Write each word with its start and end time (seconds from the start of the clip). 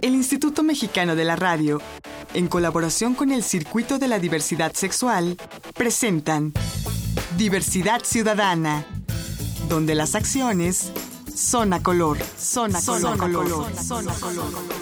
El 0.00 0.14
Instituto 0.14 0.62
Mexicano 0.62 1.16
de 1.16 1.24
la 1.24 1.36
Radio, 1.36 1.80
en 2.34 2.48
colaboración 2.48 3.14
con 3.14 3.30
el 3.30 3.42
Circuito 3.42 3.98
de 3.98 4.08
la 4.08 4.18
Diversidad 4.18 4.72
Sexual, 4.74 5.36
presentan 5.74 6.52
Diversidad 7.36 8.02
Ciudadana, 8.04 8.84
donde 9.68 9.94
las 9.94 10.14
acciones 10.14 10.92
son 11.34 11.72
a 11.72 11.82
color, 11.82 12.18
son 12.36 12.74
a 12.76 12.80
color, 12.80 13.18
color, 13.18 13.76
son 13.76 14.08
a 14.08 14.14
color. 14.14 14.80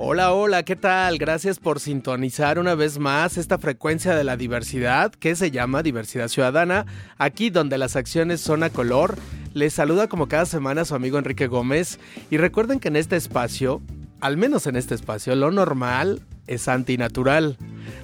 Hola, 0.00 0.32
hola, 0.32 0.62
¿qué 0.62 0.76
tal? 0.76 1.18
Gracias 1.18 1.58
por 1.58 1.80
sintonizar 1.80 2.60
una 2.60 2.76
vez 2.76 3.00
más 3.00 3.36
esta 3.36 3.58
frecuencia 3.58 4.14
de 4.14 4.22
la 4.22 4.36
diversidad 4.36 5.10
que 5.10 5.34
se 5.34 5.50
llama 5.50 5.82
Diversidad 5.82 6.28
Ciudadana, 6.28 6.86
aquí 7.18 7.50
donde 7.50 7.78
las 7.78 7.96
acciones 7.96 8.40
son 8.40 8.62
a 8.62 8.70
color. 8.70 9.18
Les 9.58 9.74
saluda 9.74 10.06
como 10.06 10.28
cada 10.28 10.46
semana 10.46 10.84
su 10.84 10.94
amigo 10.94 11.18
Enrique 11.18 11.48
Gómez 11.48 11.98
y 12.30 12.36
recuerden 12.36 12.78
que 12.78 12.86
en 12.86 12.94
este 12.94 13.16
espacio, 13.16 13.82
al 14.20 14.36
menos 14.36 14.68
en 14.68 14.76
este 14.76 14.94
espacio, 14.94 15.34
lo 15.34 15.50
normal 15.50 16.22
es 16.46 16.68
antinatural, 16.68 17.56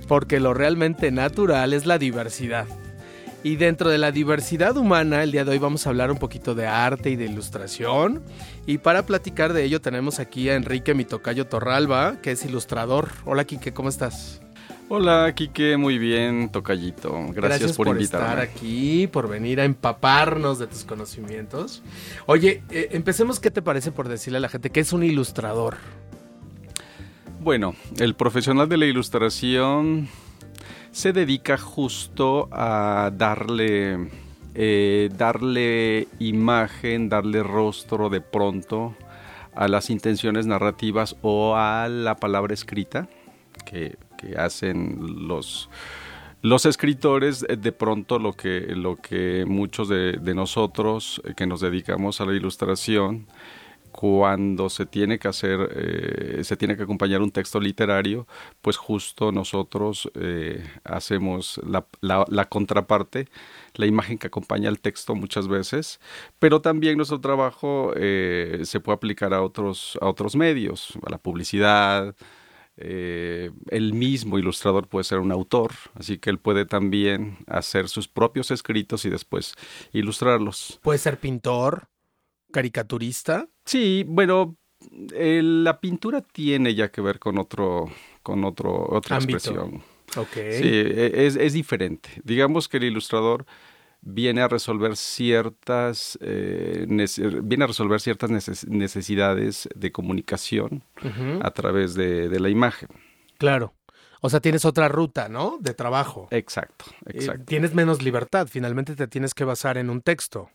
porque 0.08 0.40
lo 0.40 0.52
realmente 0.52 1.12
natural 1.12 1.72
es 1.72 1.86
la 1.86 1.96
diversidad. 1.96 2.66
Y 3.44 3.54
dentro 3.54 3.88
de 3.88 3.98
la 3.98 4.10
diversidad 4.10 4.76
humana, 4.76 5.22
el 5.22 5.30
día 5.30 5.44
de 5.44 5.52
hoy 5.52 5.58
vamos 5.58 5.86
a 5.86 5.90
hablar 5.90 6.10
un 6.10 6.18
poquito 6.18 6.56
de 6.56 6.66
arte 6.66 7.10
y 7.10 7.14
de 7.14 7.26
ilustración. 7.26 8.24
Y 8.66 8.78
para 8.78 9.06
platicar 9.06 9.52
de 9.52 9.62
ello 9.62 9.80
tenemos 9.80 10.18
aquí 10.18 10.48
a 10.48 10.56
Enrique 10.56 10.92
Mitocayo 10.92 11.46
Torralba, 11.46 12.16
que 12.20 12.32
es 12.32 12.44
ilustrador. 12.44 13.10
Hola 13.24 13.44
Quique, 13.44 13.72
¿cómo 13.72 13.90
estás? 13.90 14.43
Hola 14.96 15.34
Quique, 15.34 15.76
muy 15.76 15.98
bien, 15.98 16.50
Tocayito. 16.50 17.10
Gracias, 17.10 17.34
Gracias 17.34 17.76
por, 17.76 17.88
por 17.88 17.96
invitarme. 17.96 18.28
estar 18.28 18.38
aquí, 18.38 19.08
por 19.08 19.28
venir 19.28 19.60
a 19.60 19.64
empaparnos 19.64 20.60
de 20.60 20.68
tus 20.68 20.84
conocimientos. 20.84 21.82
Oye, 22.26 22.62
eh, 22.70 22.90
empecemos, 22.92 23.40
¿qué 23.40 23.50
te 23.50 23.60
parece 23.60 23.90
por 23.90 24.06
decirle 24.06 24.36
a 24.36 24.40
la 24.40 24.48
gente 24.48 24.70
que 24.70 24.78
es 24.78 24.92
un 24.92 25.02
ilustrador? 25.02 25.78
Bueno, 27.40 27.74
el 27.98 28.14
profesional 28.14 28.68
de 28.68 28.76
la 28.76 28.86
ilustración 28.86 30.06
se 30.92 31.12
dedica 31.12 31.58
justo 31.58 32.48
a 32.52 33.10
darle, 33.12 34.10
eh, 34.54 35.10
darle 35.18 36.06
imagen, 36.20 37.08
darle 37.08 37.42
rostro 37.42 38.10
de 38.10 38.20
pronto 38.20 38.94
a 39.56 39.66
las 39.66 39.90
intenciones 39.90 40.46
narrativas 40.46 41.16
o 41.20 41.56
a 41.56 41.88
la 41.88 42.14
palabra 42.14 42.54
escrita 42.54 43.08
que, 43.64 43.96
hacen 44.36 45.28
los, 45.28 45.68
los 46.42 46.66
escritores. 46.66 47.44
Eh, 47.48 47.56
De 47.56 47.72
pronto 47.72 48.18
lo 48.18 48.34
que, 48.34 48.60
lo 48.76 48.96
que 48.96 49.44
muchos 49.46 49.88
de, 49.88 50.34
nosotros 50.34 51.20
eh, 51.24 51.34
que 51.36 51.46
nos 51.46 51.60
dedicamos 51.60 52.20
a 52.20 52.26
la 52.26 52.34
ilustración 52.34 53.26
cuando 53.92 54.68
se 54.70 54.86
tiene 54.86 55.20
que 55.20 55.28
hacer, 55.28 55.70
eh, 55.76 56.40
se 56.42 56.56
tiene 56.56 56.76
que 56.76 56.82
acompañar 56.82 57.22
un 57.22 57.30
texto 57.30 57.60
literario, 57.60 58.26
pues 58.60 58.76
justo 58.76 59.30
nosotros 59.30 60.10
hacemos 60.82 61.60
la, 61.64 61.86
la, 62.00 62.44
contraparte, 62.48 63.28
la 63.74 63.86
imagen 63.86 64.18
que 64.18 64.26
acompaña 64.26 64.68
al 64.68 64.80
texto 64.80 65.14
muchas 65.14 65.46
veces, 65.46 66.00
pero 66.40 66.60
también 66.60 66.96
nuestro 66.96 67.20
trabajo 67.20 67.92
se 67.94 68.80
puede 68.82 68.96
aplicar 68.96 69.32
a 69.32 69.42
otros, 69.42 69.96
a 70.00 70.08
otros 70.08 70.34
medios, 70.34 70.94
a 71.06 71.10
la 71.10 71.18
publicidad. 71.18 72.16
Eh, 72.76 73.52
el 73.70 73.92
mismo 73.92 74.38
ilustrador 74.38 74.88
puede 74.88 75.04
ser 75.04 75.20
un 75.20 75.30
autor, 75.30 75.72
así 75.94 76.18
que 76.18 76.30
él 76.30 76.38
puede 76.38 76.66
también 76.66 77.38
hacer 77.46 77.88
sus 77.88 78.08
propios 78.08 78.50
escritos 78.50 79.04
y 79.04 79.10
después 79.10 79.54
ilustrarlos. 79.92 80.80
Puede 80.82 80.98
ser 80.98 81.18
pintor, 81.18 81.88
caricaturista. 82.50 83.48
Sí, 83.64 84.04
bueno, 84.08 84.56
eh, 85.12 85.40
la 85.42 85.80
pintura 85.80 86.20
tiene 86.20 86.74
ya 86.74 86.90
que 86.90 87.00
ver 87.00 87.18
con 87.18 87.38
otro, 87.38 87.90
con 88.22 88.44
otro, 88.44 88.86
otra 88.90 89.16
Ámbito. 89.16 89.36
expresión. 89.36 89.82
Okay. 90.16 90.52
Sí, 90.52 90.68
e, 90.68 91.26
es, 91.26 91.36
es, 91.36 91.52
diferente. 91.52 92.08
Digamos 92.24 92.68
que 92.68 92.76
el 92.76 92.84
ilustrador 92.84 93.46
viene 94.04 94.42
a 94.42 94.48
resolver 94.48 94.96
ciertas 94.96 96.18
eh, 96.20 96.86
viene 96.88 97.64
a 97.64 97.66
resolver 97.66 98.00
ciertas 98.00 98.30
neces 98.30 98.68
necesidades 98.68 99.68
de 99.74 99.92
comunicación 99.92 100.84
uh 101.02 101.06
-huh. 101.06 101.40
a 101.42 101.50
través 101.52 101.94
de, 101.94 102.28
de, 102.28 102.40
la 102.40 102.50
imagen. 102.50 102.88
Claro. 103.38 103.72
O 104.20 104.30
sea, 104.30 104.40
tienes 104.40 104.64
otra 104.64 104.88
ruta, 104.88 105.28
¿no? 105.28 105.58
De 105.60 105.74
trabajo. 105.74 106.28
Exacto, 106.30 106.86
exacto. 107.06 107.42
Eh, 107.42 107.46
tienes 107.46 107.74
menos 107.74 108.02
libertad. 108.02 108.46
Finalmente 108.50 108.94
te 108.94 109.06
tienes 109.06 109.34
que 109.34 109.44
basar 109.44 109.76
en 109.76 109.90
un 109.90 110.00
texto. 110.00 110.48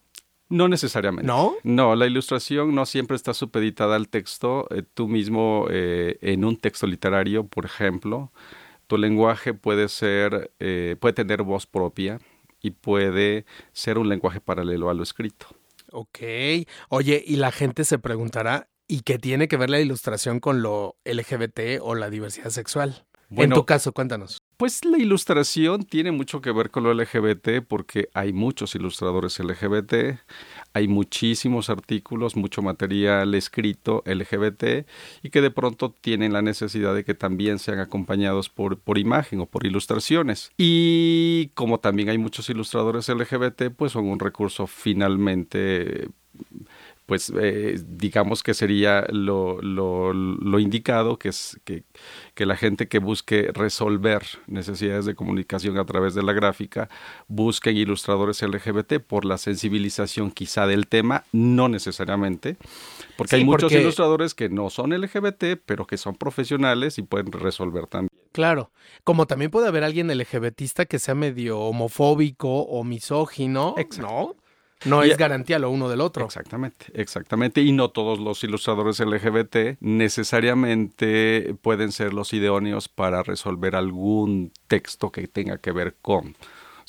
No 0.49 0.67
necesariamente. 0.67 1.27
¿No? 1.27 1.53
No, 1.63 1.95
la 1.95 2.07
ilustración 2.07 2.73
no 2.73 2.87
siempre 2.87 3.15
está 3.15 3.35
supeditada 3.35 3.95
al 3.95 4.07
texto. 4.07 4.65
Eh, 4.71 4.81
tú 4.95 5.07
mismo, 5.07 5.67
eh, 5.69 6.17
en 6.21 6.45
un 6.45 6.57
texto 6.57 6.87
literario, 6.87 7.45
por 7.45 7.65
ejemplo, 7.65 8.31
tu 8.87 8.97
lenguaje 8.97 9.53
puede 9.53 9.87
ser, 9.87 10.51
puede 10.99 11.13
tener 11.13 11.43
voz 11.43 11.67
propia 11.67 12.19
y 12.61 12.71
puede 12.71 13.45
ser 13.71 13.97
un 13.97 14.09
lenguaje 14.09 14.41
paralelo 14.41 14.89
a 14.89 14.93
lo 14.93 15.03
escrito. 15.03 15.47
Ok. 15.91 16.19
Oye, 16.89 17.23
y 17.25 17.37
la 17.37 17.51
gente 17.51 17.83
se 17.83 17.99
preguntará, 17.99 18.69
¿y 18.87 19.01
qué 19.01 19.17
tiene 19.17 19.47
que 19.47 19.57
ver 19.57 19.69
la 19.69 19.79
ilustración 19.79 20.39
con 20.39 20.61
lo 20.61 20.97
LGBT 21.05 21.81
o 21.81 21.95
la 21.95 22.09
diversidad 22.09 22.49
sexual? 22.49 23.05
Bueno, 23.29 23.55
en 23.55 23.61
tu 23.61 23.65
caso, 23.65 23.91
cuéntanos. 23.91 24.41
Pues 24.57 24.83
la 24.83 24.97
ilustración 24.97 25.83
tiene 25.83 26.11
mucho 26.11 26.41
que 26.41 26.51
ver 26.51 26.71
con 26.71 26.83
lo 26.83 26.93
LGBT 26.93 27.63
porque 27.67 28.09
hay 28.13 28.33
muchos 28.33 28.73
ilustradores 28.73 29.39
LGBT, 29.39 30.19
hay 30.73 30.87
muchísimos 30.87 31.69
artículos, 31.69 32.35
mucho 32.35 32.61
material 32.61 33.33
escrito 33.35 34.03
LGBT 34.05 34.85
y 35.23 35.29
que 35.29 35.41
de 35.41 35.51
pronto 35.51 35.93
tienen 36.01 36.33
la 36.33 36.41
necesidad 36.41 36.93
de 36.93 37.03
que 37.03 37.13
también 37.13 37.59
sean 37.59 37.79
acompañados 37.79 38.49
por, 38.49 38.77
por 38.77 38.97
imagen 38.97 39.39
o 39.39 39.45
por 39.45 39.65
ilustraciones. 39.65 40.51
Y 40.57 41.47
como 41.53 41.79
también 41.79 42.09
hay 42.09 42.17
muchos 42.17 42.49
ilustradores 42.49 43.09
LGBT, 43.09 43.71
pues 43.75 43.93
son 43.93 44.05
un 44.05 44.19
recurso 44.19 44.67
finalmente 44.67 46.09
pues 47.09 47.33
eh, 47.41 47.81
digamos 47.87 48.43
que 48.43 48.53
sería 48.53 49.03
lo, 49.09 49.59
lo, 49.63 50.13
lo 50.13 50.59
indicado, 50.59 51.17
que 51.17 51.29
es 51.29 51.59
que, 51.63 51.83
que, 52.35 52.45
la 52.45 52.55
gente 52.55 52.87
que 52.87 52.99
busque 52.99 53.49
resolver 53.51 54.21
necesidades 54.45 55.05
de 55.05 55.15
comunicación 55.15 55.79
a 55.79 55.85
través 55.85 56.13
de 56.13 56.21
la 56.21 56.33
gráfica, 56.33 56.87
busquen 57.27 57.77
ilustradores 57.77 58.43
LGBT 58.43 58.99
por 58.99 59.25
la 59.25 59.39
sensibilización 59.39 60.29
quizá 60.29 60.67
del 60.67 60.87
tema, 60.87 61.23
no 61.31 61.67
necesariamente, 61.67 62.57
porque 63.17 63.31
sí, 63.31 63.35
hay 63.37 63.43
muchos 63.43 63.71
porque... 63.71 63.81
ilustradores 63.81 64.35
que 64.35 64.49
no 64.49 64.69
son 64.69 64.91
LGBT, 64.91 65.59
pero 65.65 65.87
que 65.87 65.97
son 65.97 66.13
profesionales 66.13 66.99
y 66.99 67.01
pueden 67.01 67.31
resolver 67.31 67.87
también. 67.87 68.11
Claro, 68.33 68.69
como 69.03 69.25
también 69.25 69.49
puede 69.49 69.67
haber 69.67 69.83
alguien 69.83 70.15
LGBTista 70.15 70.85
que 70.85 70.99
sea 70.99 71.15
medio 71.15 71.59
homofóbico 71.59 72.61
o 72.61 72.83
misógino, 72.83 73.73
Exacto. 73.79 74.11
¿no? 74.11 74.48
No 74.85 75.05
y, 75.05 75.11
es 75.11 75.17
garantía 75.17 75.59
lo 75.59 75.69
uno 75.69 75.89
del 75.89 76.01
otro. 76.01 76.25
Exactamente, 76.25 76.85
exactamente. 76.93 77.61
Y 77.61 77.71
no 77.71 77.89
todos 77.89 78.19
los 78.19 78.43
ilustradores 78.43 78.99
LGBT 78.99 79.77
necesariamente 79.81 81.55
pueden 81.61 81.91
ser 81.91 82.13
los 82.13 82.33
idóneos 82.33 82.87
para 82.87 83.23
resolver 83.23 83.75
algún 83.75 84.51
texto 84.67 85.11
que 85.11 85.27
tenga 85.27 85.57
que 85.57 85.71
ver 85.71 85.95
con. 86.01 86.35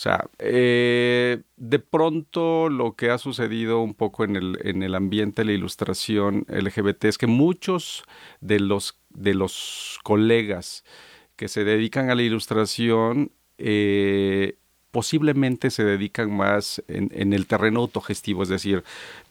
O 0.01 0.03
sea, 0.03 0.31
eh, 0.39 1.43
de 1.57 1.79
pronto 1.79 2.71
lo 2.71 2.97
que 2.97 3.11
ha 3.11 3.19
sucedido 3.19 3.81
un 3.81 3.93
poco 3.93 4.25
en 4.25 4.35
el, 4.37 4.59
en 4.63 4.83
el 4.83 4.95
ambiente 4.95 5.43
de 5.43 5.47
la 5.47 5.53
ilustración 5.53 6.47
LGBT 6.49 7.05
es 7.05 7.19
que 7.19 7.27
muchos 7.27 8.05
de 8.41 8.61
los, 8.61 8.99
de 9.11 9.35
los 9.35 9.99
colegas 10.03 10.85
que 11.37 11.49
se 11.49 11.65
dedican 11.65 12.09
a 12.09 12.15
la 12.15 12.23
ilustración 12.23 13.33
eh, 13.59 14.57
posiblemente 14.91 15.71
se 15.71 15.85
dedican 15.85 16.35
más 16.35 16.83
en, 16.89 17.11
en, 17.15 17.33
el 17.33 17.47
terreno 17.47 17.81
autogestivo, 17.81 18.43
es 18.43 18.49
decir, 18.49 18.85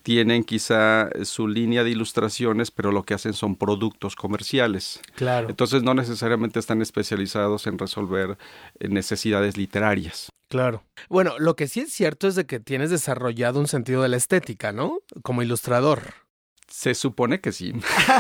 tienen 0.04 0.44
quizá 0.44 1.10
su 1.24 1.48
línea 1.48 1.84
de 1.84 1.92
ilustraciones, 1.92 2.72
pero 2.72 2.92
lo 2.92 3.04
que 3.04 3.14
hacen 3.14 3.34
son 3.34 3.56
productos 3.56 4.16
comerciales. 4.16 5.02
Claro. 5.16 5.50
Entonces 5.50 5.84
no 5.84 5.94
necesariamente 5.94 6.60
están 6.60 6.82
especializados 6.82 7.68
en 7.68 7.78
resolver 7.78 8.38
eh, 8.80 8.88
necesidades 8.88 9.58
literarias. 9.58 10.30
Claro. 10.50 10.84
Bueno, 11.10 11.38
lo 11.38 11.56
que 11.56 11.68
sí 11.68 11.82
es 11.82 11.94
cierto 11.94 12.28
es 12.28 12.36
de 12.36 12.46
que 12.46 12.60
tienes 12.60 12.90
desarrollado 12.90 13.60
un 13.60 13.68
sentido 13.68 14.02
de 14.02 14.10
la 14.10 14.18
estética, 14.18 14.72
¿no? 14.72 15.00
Como 15.22 15.44
ilustrador. 15.44 16.14
Se 16.80 16.96
supone 16.96 17.42
que 17.42 17.52
sí. 17.52 17.74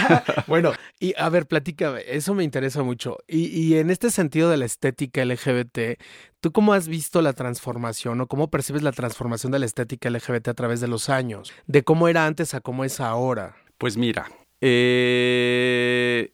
bueno, 0.48 0.74
y 1.00 1.14
a 1.18 1.30
ver, 1.30 1.48
platícame, 1.48 2.02
eso 2.06 2.34
me 2.34 2.44
interesa 2.44 2.84
mucho. 2.84 3.16
Y, 3.26 3.46
y, 3.58 3.78
en 3.78 3.90
este 3.90 4.12
sentido 4.12 4.50
de 4.50 4.58
la 4.58 4.66
estética 4.66 5.24
LGBT, 5.24 5.98
¿tú 6.42 6.52
cómo 6.52 6.74
has 6.74 6.90
visto 6.90 7.22
la 7.22 7.32
transformación 7.32 8.20
o 8.20 8.28
cómo 8.28 8.50
percibes 8.50 8.82
la 8.82 8.92
transformación 8.92 9.54
de 9.54 9.60
la 9.60 9.66
estética 9.66 10.10
LGBT 10.10 10.50
a 10.50 10.54
través 10.56 10.82
de 10.82 10.90
los 10.90 11.08
años? 11.08 11.54
De 11.68 11.86
cómo 11.86 12.10
era 12.10 12.26
antes 12.26 12.54
a 12.54 12.60
cómo 12.60 12.84
es 12.84 13.00
ahora. 13.00 13.56
Pues 13.78 13.96
mira, 13.96 14.30
eh, 14.60 16.34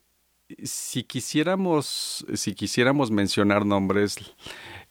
si 0.63 1.03
quisiéramos, 1.03 2.25
si 2.33 2.55
quisiéramos 2.55 3.11
mencionar 3.11 3.67
nombres, 3.67 4.17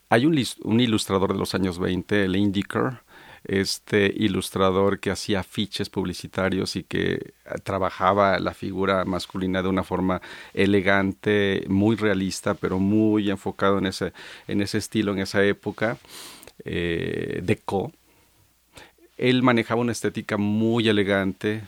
hay 0.09 0.27
un, 0.27 0.41
un 0.63 0.79
ilustrador 0.79 1.33
de 1.33 1.41
los 1.41 1.53
años 1.57 1.81
20, 1.81 2.29
Lane 2.29 2.51
Dicker, 2.53 3.03
este 3.45 4.13
ilustrador 4.17 5.01
que 5.01 5.11
hacía 5.11 5.41
afiches 5.41 5.91
publicitarios 5.91 6.77
y 6.77 6.83
que 6.83 7.35
trabajaba 7.63 8.39
la 8.39 8.55
figura 8.55 9.05
masculina 9.05 9.63
de 9.63 9.69
una 9.69 9.85
forma 9.85 10.23
elegante, 10.55 11.65
muy 11.69 11.97
realista, 11.97 12.55
pero 12.55 12.79
muy 12.79 13.31
enfocado 13.31 13.79
en 13.79 13.87
ese, 13.87 14.13
en 14.49 14.63
ese 14.63 14.79
estilo, 14.79 15.13
en 15.13 15.19
esa 15.19 15.45
época, 15.45 15.99
eh, 16.65 17.41
deco. 17.43 17.93
Él 19.17 19.43
manejaba 19.43 19.81
una 19.81 19.93
estética 19.93 20.37
muy 20.37 20.89
elegante, 20.89 21.63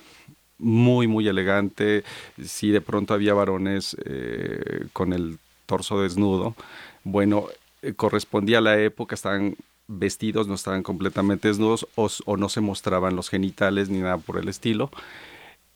muy, 0.59 1.07
muy 1.07 1.29
elegante. 1.29 2.05
Si 2.43 2.71
de 2.71 2.81
pronto 2.81 3.15
había 3.15 3.35
varones 3.35 3.97
eh, 4.05 4.87
con 4.93 5.13
el 5.13 5.39
torso 5.67 6.01
desnudo, 6.01 6.57
bueno, 7.05 7.47
eh, 7.83 7.93
correspondía 7.95 8.59
a 8.59 8.63
la 8.63 8.81
época, 8.81 9.15
estaban 9.15 9.57
vestidos, 9.89 10.49
no 10.49 10.55
estaban 10.55 10.83
completamente 10.83 11.49
desnudos 11.49 11.87
o, 11.95 12.37
no 12.37 12.49
se 12.49 12.61
mostraban 12.61 13.17
los 13.17 13.29
genitales 13.29 13.89
ni 13.89 13.99
nada 13.99 14.19
por 14.19 14.39
el 14.39 14.49
estilo. 14.49 14.91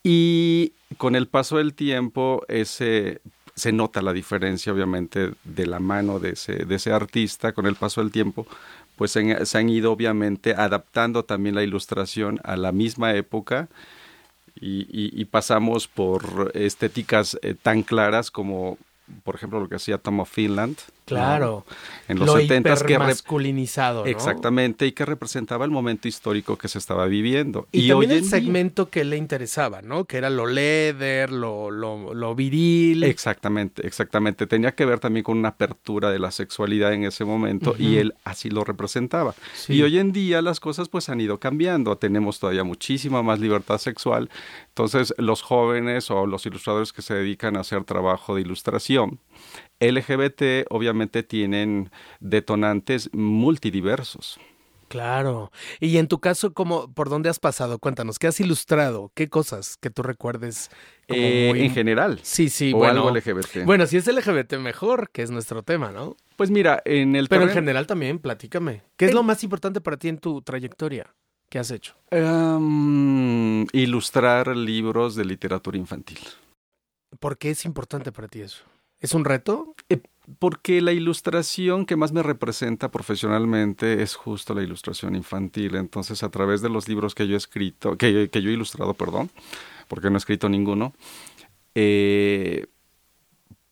Y 0.02 0.72
con 0.96 1.14
el 1.14 1.28
paso 1.28 1.58
del 1.58 1.74
tiempo, 1.74 2.42
ese, 2.48 3.20
se 3.54 3.72
nota 3.72 4.02
la 4.02 4.12
diferencia, 4.12 4.72
obviamente, 4.72 5.32
de 5.44 5.66
la 5.66 5.78
mano 5.78 6.18
de 6.18 6.30
ese, 6.32 6.92
artista. 6.92 7.52
Con 7.52 7.66
el 7.66 7.76
paso 7.76 8.00
del 8.00 8.10
tiempo, 8.10 8.46
pues 8.96 9.12
se, 9.12 9.58
han 9.58 9.68
ido, 9.68 9.92
obviamente, 9.92 10.54
adaptando 10.54 11.24
también 11.24 11.54
la 11.54 11.62
ilustración 11.62 12.40
a 12.44 12.56
la 12.56 12.72
misma 12.72 13.14
época. 13.14 13.68
Y, 14.62 15.24
pasamos 15.26 15.86
por 15.86 16.50
estéticas 16.54 17.38
eh, 17.42 17.54
tan 17.54 17.82
claras 17.82 18.30
como 18.30 18.76
por 19.24 19.34
ejemplo, 19.34 19.60
lo 19.60 19.68
que 19.68 19.76
hacía 19.76 19.98
Tom 19.98 20.20
of 20.20 20.30
Finland. 20.30 20.76
Claro. 21.14 21.64
En 22.08 22.18
los 22.18 22.40
setentas 22.40 22.82
que 22.82 22.98
masculinizado, 22.98 24.04
Exactamente, 24.06 24.86
y 24.86 24.92
que 24.92 25.04
representaba 25.04 25.64
el 25.64 25.70
momento 25.70 26.08
histórico 26.08 26.56
que 26.56 26.68
se 26.68 26.78
estaba 26.78 27.06
viviendo. 27.06 27.68
Y, 27.72 27.88
también 27.88 28.10
el 28.10 28.24
segmento 28.24 28.90
que 28.90 29.04
le 29.04 29.16
interesaba, 29.16 29.82
¿no? 29.82 30.04
Que 30.04 30.16
era 30.16 30.30
lo 30.30 30.46
leather, 30.46 31.30
lo, 31.30 31.70
lo, 31.70 32.14
lo, 32.14 32.34
viril. 32.34 33.04
Exactamente, 33.04 33.86
exactamente. 33.86 34.46
Tenía 34.46 34.72
que 34.72 34.84
ver 34.84 34.98
también 34.98 35.24
con 35.24 35.38
una 35.38 35.50
apertura 35.50 36.10
de 36.10 36.18
la 36.18 36.30
sexualidad 36.30 36.92
en 36.92 37.04
ese 37.04 37.24
momento 37.24 37.74
y 37.78 37.98
él 37.98 38.14
así 38.24 38.50
lo 38.50 38.64
representaba. 38.64 39.34
Y 39.68 39.82
hoy 39.82 39.98
en 39.98 40.12
día 40.12 40.42
las 40.42 40.60
cosas 40.60 40.88
pues 40.88 41.08
han 41.08 41.20
ido 41.20 41.38
cambiando. 41.38 41.96
Tenemos 41.96 42.40
todavía 42.40 42.64
muchísima 42.64 43.22
más 43.22 43.38
libertad 43.38 43.78
sexual. 43.78 44.30
Entonces, 44.68 45.14
los 45.18 45.42
jóvenes 45.42 46.10
o 46.10 46.26
los 46.26 46.46
ilustradores 46.46 46.92
que 46.92 47.02
se 47.02 47.14
dedican 47.14 47.56
a 47.56 47.60
hacer 47.60 47.84
trabajo 47.84 48.34
de 48.34 48.42
ilustración 48.42 49.20
LGBT 49.80 50.66
obviamente 50.70 51.22
tienen 51.22 51.90
detonantes 52.20 53.10
multidiversos. 53.12 54.38
Claro. 54.90 55.52
Y 55.78 55.98
en 55.98 56.08
tu 56.08 56.18
caso, 56.18 56.52
¿cómo, 56.52 56.92
¿por 56.92 57.08
dónde 57.08 57.28
has 57.28 57.38
pasado? 57.38 57.78
Cuéntanos, 57.78 58.18
¿qué 58.18 58.26
has 58.26 58.40
ilustrado? 58.40 59.12
¿Qué 59.14 59.28
cosas 59.28 59.76
que 59.76 59.88
tú 59.88 60.02
recuerdes? 60.02 60.68
Eh, 61.06 61.52
En 61.54 61.72
general. 61.72 62.18
Sí, 62.22 62.48
sí. 62.48 62.72
O 62.74 62.78
bueno, 62.78 63.06
algo 63.06 63.16
LGBT. 63.16 63.64
Bueno, 63.64 63.86
si 63.86 63.98
es 63.98 64.06
LGBT, 64.08 64.54
mejor, 64.54 65.10
que 65.10 65.22
es 65.22 65.30
nuestro 65.30 65.62
tema, 65.62 65.92
¿no? 65.92 66.16
Pues 66.36 66.50
mira, 66.50 66.82
en 66.84 67.14
el... 67.14 67.28
Pero 67.28 67.44
en 67.44 67.50
general 67.50 67.86
también, 67.86 68.18
platícame. 68.18 68.82
¿Qué 68.96 69.04
es 69.06 69.14
lo 69.14 69.22
más 69.22 69.44
importante 69.44 69.80
para 69.80 69.96
ti 69.96 70.08
en 70.08 70.18
tu 70.18 70.42
trayectoria? 70.42 71.14
¿Qué 71.48 71.60
has 71.60 71.70
hecho? 71.70 71.94
Em, 72.10 73.66
ilustrar 73.72 74.56
libros 74.56 75.14
de 75.14 75.24
literatura 75.24 75.78
infantil. 75.78 76.18
¿Por 77.20 77.38
qué 77.38 77.50
es 77.50 77.64
importante 77.64 78.10
para 78.10 78.26
ti 78.26 78.40
eso? 78.40 78.64
¿Es 79.00 79.14
un 79.14 79.24
reto? 79.24 79.74
Eh, 79.88 80.00
porque 80.38 80.80
la 80.80 80.92
ilustración 80.92 81.86
que 81.86 81.96
más 81.96 82.12
me 82.12 82.22
representa 82.22 82.90
profesionalmente 82.90 84.02
es 84.02 84.14
justo 84.14 84.54
la 84.54 84.62
ilustración 84.62 85.16
infantil. 85.16 85.74
Entonces, 85.74 86.22
a 86.22 86.30
través 86.30 86.60
de 86.62 86.68
los 86.68 86.88
libros 86.88 87.14
que 87.14 87.26
yo 87.26 87.34
he 87.34 87.38
escrito, 87.38 87.96
que, 87.96 88.28
yo 88.32 88.50
he 88.50 88.52
ilustrado, 88.52 88.94
perdón, 88.94 89.30
porque 89.88 90.10
no 90.10 90.16
he 90.16 90.18
escrito 90.18 90.48
ninguno, 90.48 90.92
eh, 91.74 92.66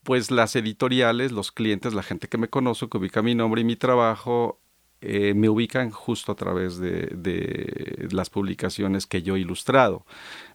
pues 0.03 0.31
las 0.31 0.55
editoriales, 0.55 1.31
los 1.31 1.51
clientes, 1.51 1.93
la 1.93 2.03
gente 2.03 2.27
que 2.27 2.37
me 2.37 2.49
conoce, 2.49 2.89
que 2.89 2.97
ubica 2.97 3.21
mi 3.21 3.35
nombre 3.35 3.61
y 3.61 3.63
mi 3.65 3.75
trabajo, 3.75 4.59
eh, 5.01 5.33
me 5.35 5.47
ubican 5.47 5.91
justo 5.91 6.31
a 6.31 6.35
través 6.35 6.77
de, 6.77 7.07
de, 7.15 8.09
las 8.11 8.29
publicaciones 8.29 9.05
que 9.05 9.21
yo 9.21 9.35
he 9.35 9.39
ilustrado. 9.39 10.05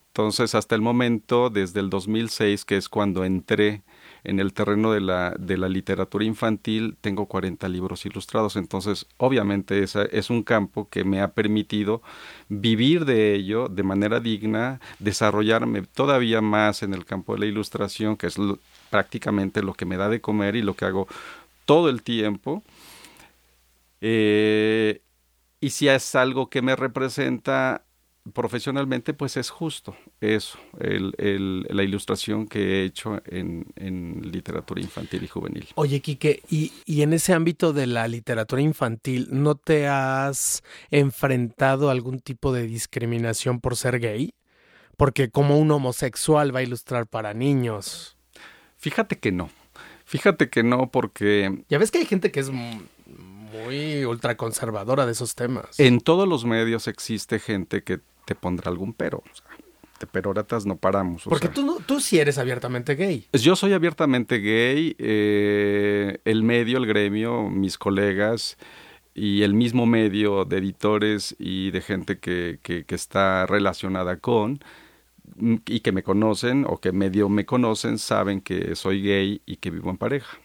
Entonces, 0.08 0.54
hasta 0.54 0.74
el 0.74 0.80
momento, 0.80 1.50
desde 1.50 1.80
el 1.80 1.88
2006, 1.88 2.64
que 2.64 2.76
es 2.76 2.88
cuando 2.88 3.24
entré 3.24 3.82
en 4.24 4.40
el 4.40 4.52
terreno 4.52 4.92
de 4.92 5.00
la, 5.00 5.34
de 5.38 5.56
la 5.58 5.68
literatura 5.68 6.24
infantil 6.24 6.96
tengo 7.00 7.26
40 7.26 7.68
libros 7.68 8.04
ilustrados, 8.06 8.56
entonces 8.56 9.06
obviamente 9.18 9.82
esa 9.82 10.04
es 10.04 10.30
un 10.30 10.42
campo 10.42 10.88
que 10.88 11.04
me 11.04 11.20
ha 11.20 11.32
permitido 11.32 12.02
vivir 12.48 13.04
de 13.04 13.34
ello 13.34 13.68
de 13.68 13.82
manera 13.82 14.20
digna, 14.20 14.80
desarrollarme 14.98 15.82
todavía 15.82 16.40
más 16.40 16.82
en 16.82 16.94
el 16.94 17.04
campo 17.04 17.34
de 17.34 17.40
la 17.40 17.46
ilustración, 17.46 18.16
que 18.16 18.26
es 18.26 18.36
prácticamente 18.90 19.62
lo 19.62 19.74
que 19.74 19.84
me 19.84 19.96
da 19.96 20.08
de 20.08 20.20
comer 20.20 20.56
y 20.56 20.62
lo 20.62 20.74
que 20.74 20.86
hago 20.86 21.06
todo 21.66 21.88
el 21.90 22.02
tiempo. 22.02 22.62
Eh, 24.00 25.02
y 25.60 25.70
si 25.70 25.88
es 25.88 26.14
algo 26.14 26.50
que 26.50 26.62
me 26.62 26.76
representa, 26.76 27.84
profesionalmente, 28.32 29.12
pues 29.12 29.36
es 29.36 29.50
justo 29.50 29.96
eso, 30.20 30.58
el, 30.80 31.66
la 31.68 31.82
ilustración 31.82 32.46
que 32.46 32.58
he 32.58 32.84
hecho 32.84 33.20
en, 33.26 33.64
literatura 34.22 34.80
infantil 34.80 35.24
y 35.24 35.28
juvenil. 35.28 35.68
Oye, 35.74 36.00
Quique, 36.00 36.42
y, 36.48 36.72
y, 36.86 37.02
en 37.02 37.12
ese 37.12 37.34
ámbito 37.34 37.72
de 37.72 37.86
la 37.86 38.08
literatura 38.08 38.62
infantil, 38.62 39.28
¿no 39.30 39.54
te 39.54 39.86
has 39.86 40.62
enfrentado 40.90 41.88
a 41.88 41.92
algún 41.92 42.20
tipo 42.20 42.52
de 42.52 42.66
discriminación 42.66 43.60
por 43.60 43.76
ser 43.76 44.00
gay? 44.00 44.34
Porque 44.96 45.28
como 45.28 45.58
un 45.58 45.70
homosexual 45.70 46.54
va 46.54 46.60
a 46.60 46.62
ilustrar 46.62 47.06
para 47.06 47.34
niños. 47.34 48.16
Fíjate 48.78 49.18
que 49.18 49.32
no. 49.32 49.50
Fíjate 50.04 50.48
que 50.48 50.62
no, 50.62 50.90
porque... 50.90 51.64
Ya 51.68 51.78
ves 51.78 51.90
que 51.90 51.98
hay 51.98 52.06
gente 52.06 52.30
que 52.30 52.40
es 52.40 52.50
muy 52.50 54.04
ultraconservadora 54.04 55.06
de 55.06 55.12
esos 55.12 55.34
temas. 55.34 55.78
En 55.78 56.00
todos 56.00 56.28
los 56.28 56.44
medios 56.44 56.88
existe 56.88 57.38
gente 57.38 57.82
que 57.82 58.00
te 58.24 58.34
pondrá 58.34 58.70
algún 58.70 58.92
pero. 58.92 59.18
O 59.18 59.34
sea, 59.34 59.46
de 60.00 60.06
peroratas 60.06 60.66
no 60.66 60.76
paramos. 60.76 61.22
Porque 61.24 61.48
tú, 61.48 61.64
no, 61.64 61.76
tú 61.76 62.00
sí 62.00 62.18
eres 62.18 62.38
abiertamente 62.38 62.94
gay. 62.94 63.26
Yo 63.32 63.56
soy 63.56 63.72
abiertamente 63.72 64.38
gay. 64.38 64.96
Eh, 64.98 66.18
el 66.24 66.42
medio, 66.42 66.78
el 66.78 66.86
gremio, 66.86 67.48
mis 67.48 67.78
colegas 67.78 68.58
y 69.14 69.42
el 69.42 69.54
mismo 69.54 69.86
medio 69.86 70.44
de 70.44 70.58
editores 70.58 71.36
y 71.38 71.70
de 71.70 71.80
gente 71.80 72.18
que, 72.18 72.58
que, 72.62 72.84
que 72.84 72.94
está 72.94 73.46
relacionada 73.46 74.16
con 74.16 74.58
y 75.66 75.80
que 75.80 75.92
me 75.92 76.02
conocen 76.02 76.64
o 76.68 76.80
que 76.80 76.92
medio 76.92 77.28
me 77.28 77.46
conocen 77.46 77.98
saben 77.98 78.40
que 78.40 78.74
soy 78.76 79.02
gay 79.02 79.42
y 79.46 79.56
que 79.56 79.70
vivo 79.70 79.90
en 79.90 79.96
pareja. 79.96 80.38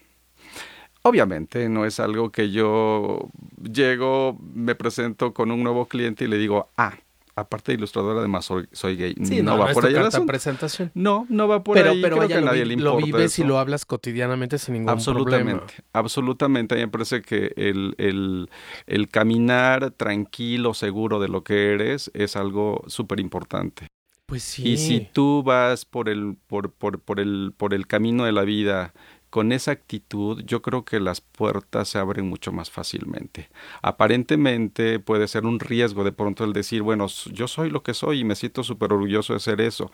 Obviamente 1.01 1.70
no 1.70 1.86
es 1.86 2.00
algo 2.00 2.32
que 2.32 2.51
yo 2.51 3.30
llego, 3.62 4.38
me 4.54 4.75
presento 4.75 5.34
con 5.34 5.50
un 5.50 5.63
nuevo 5.63 5.88
cliente 5.88 6.25
y 6.25 6.27
le 6.27 6.38
digo, 6.38 6.70
ah, 6.77 6.98
aparte 7.39 7.72
de 7.72 7.77
ilustrador, 7.77 8.17
además 8.17 8.46
soy, 8.46 8.67
soy 8.72 8.96
gay. 8.96 9.15
Sí, 9.24 9.41
no, 9.41 9.58
va 9.58 9.72
por 9.72 9.86
ahí 9.86 9.93
la 9.93 10.10
presentación. 10.25 10.91
No, 10.93 11.25
no 11.29 11.48
va 11.48 11.63
por 11.63 11.77
ahí. 11.77 12.01
Pero 12.01 12.17
Creo 12.17 12.27
que 12.27 12.34
a 12.36 12.41
nadie 12.41 12.65
le 12.65 12.74
importa. 12.74 13.00
Lo 13.00 13.05
vives 13.05 13.39
y 13.39 13.43
lo 13.43 13.60
hablas 13.60 13.86
cotidianamente 13.86 14.58
sin 14.58 14.74
ningún 14.75 14.89
absolutamente, 14.89 15.60
problema. 15.60 15.84
Absolutamente. 15.93 16.75
A 16.75 16.77
mí 16.77 16.84
me 16.84 16.89
parece 16.89 17.22
que 17.22 17.53
el, 17.55 17.96
el, 17.98 18.50
el 18.88 19.10
caminar 19.10 19.91
tranquilo, 19.91 20.74
seguro 20.74 21.19
de 21.19 21.27
lo 21.27 21.43
que 21.43 21.74
eres, 21.74 22.12
es 22.13 22.36
algo 22.36 22.84
súper 22.88 23.19
importante. 23.19 23.88
Pues 24.25 24.43
sí. 24.43 24.67
Y 24.69 24.77
si 24.77 25.10
tú 25.12 25.41
vas 25.43 25.86
por 25.86 26.08
el, 26.08 26.36
por, 26.48 26.72
por, 26.72 27.00
por, 27.00 27.19
el, 27.19 27.51
por 27.58 27.74
el 27.74 27.88
camino 27.88 28.25
de 28.25 28.31
la 28.31 28.43
vida 28.43 28.93
con 29.30 29.52
esa 29.52 29.72
actitud 29.72 30.42
yo 30.46 30.62
creo 30.62 30.86
que 30.86 31.00
las 31.00 31.22
puertas 31.22 31.90
se 31.90 32.00
abren 32.00 32.28
mucho 32.28 32.52
más 32.52 32.72
fácilmente. 32.72 33.50
Aparentemente 33.82 35.00
puede 35.00 35.28
ser 35.28 35.46
un 35.46 35.60
riesgo 35.60 36.04
de 36.04 36.12
pronto 36.12 36.44
el 36.44 36.54
decir, 36.54 36.82
bueno, 36.82 37.08
yo 37.32 37.48
soy 37.48 37.70
lo 37.70 37.84
que 37.84 37.94
soy 37.94 38.20
y 38.20 38.24
me 38.24 38.36
siento 38.36 38.64
súper 38.64 38.94
orgulloso 38.94 39.34
de 39.34 39.40
ser 39.40 39.62
eso. 39.62 39.92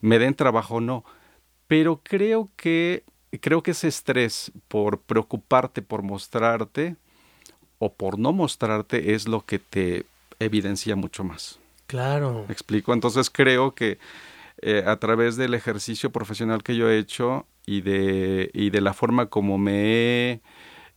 Me 0.00 0.18
den 0.18 0.34
trabajo 0.34 0.76
o 0.76 0.80
no. 0.80 1.04
Pero 1.66 2.00
creo 2.02 2.48
que, 2.56 3.04
creo 3.40 3.62
que 3.62 3.72
ese 3.72 3.88
estrés 3.88 4.52
por 4.68 5.00
preocuparte, 5.00 5.82
por 5.82 6.02
mostrarte 6.02 6.96
o 7.78 7.92
por 7.92 8.18
no 8.18 8.32
mostrarte 8.32 9.14
es 9.14 9.28
lo 9.28 9.44
que 9.44 9.58
te 9.58 10.06
evidencia 10.38 10.96
mucho 10.96 11.24
más. 11.24 11.58
Claro. 11.86 12.44
¿Me 12.46 12.52
explico? 12.52 12.92
Entonces 12.92 13.30
creo 13.30 13.74
que 13.74 13.98
eh, 14.62 14.82
a 14.86 14.96
través 14.98 15.36
del 15.36 15.54
ejercicio 15.54 16.10
profesional 16.10 16.62
que 16.62 16.76
yo 16.76 16.88
he 16.88 16.98
hecho 16.98 17.46
y 17.66 17.82
de, 17.82 18.50
y 18.54 18.70
de 18.70 18.80
la 18.80 18.92
forma 18.92 19.26
como 19.26 19.58
me 19.58 19.84
he 19.84 20.42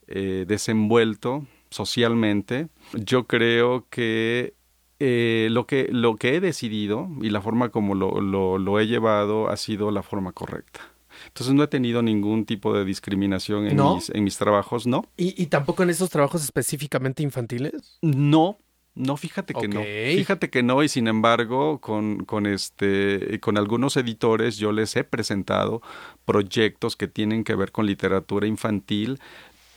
eh, 0.08 0.46
desenvuelto 0.48 1.46
socialmente, 1.70 2.70
yo 2.94 3.27
creo 3.27 3.88
que 3.89 4.56
eh, 5.00 5.48
lo 5.51 5.65
que 5.65 5.88
lo 5.91 6.15
que 6.15 6.36
he 6.36 6.39
decidido 6.39 7.10
y 7.22 7.30
la 7.30 7.41
forma 7.41 7.70
como 7.70 7.96
lo, 7.96 8.22
lo, 8.22 8.58
lo, 8.58 8.80
he 8.80 8.88
llevado 8.88 9.50
ha 9.50 9.58
sido 9.58 9.89
la 9.91 10.03
forma 10.03 10.32
correcta. 10.32 10.82
Entonces 11.27 11.53
no 11.53 11.63
he 11.63 11.68
tenido 11.68 12.01
ningún 12.01 12.46
tipo 12.46 12.74
de 12.74 12.86
discriminación 12.86 13.68
en, 13.68 13.77
mis, 13.77 14.10
en 14.10 14.24
mis 14.24 14.38
trabajos, 14.38 14.88
¿no? 14.88 15.06
¿Y, 15.18 15.41
¿Y 15.41 15.48
tampoco 15.48 15.84
en 15.84 15.89
esos 15.89 16.10
trabajos 16.10 16.44
específicamente 16.44 17.24
infantiles? 17.24 18.00
No, 18.01 18.58
No, 18.93 19.15
fíjate 19.15 19.53
que 19.53 19.67
no. 19.67 19.81
Fíjate 19.81 20.50
que 20.50 20.63
no, 20.63 20.83
y 20.83 20.89
sin 20.89 21.07
embargo, 21.07 21.79
con, 21.79 22.25
con 22.25 22.45
este, 22.45 23.39
con 23.39 23.57
algunos 23.57 23.95
editores 23.95 24.57
yo 24.57 24.71
les 24.71 24.95
he 24.95 25.03
presentado 25.03 25.81
proyectos 26.25 26.95
que 26.98 27.07
tienen 27.07 27.43
que 27.43 27.55
ver 27.55 27.71
con 27.71 27.86
literatura 27.86 28.48
infantil, 28.48 29.19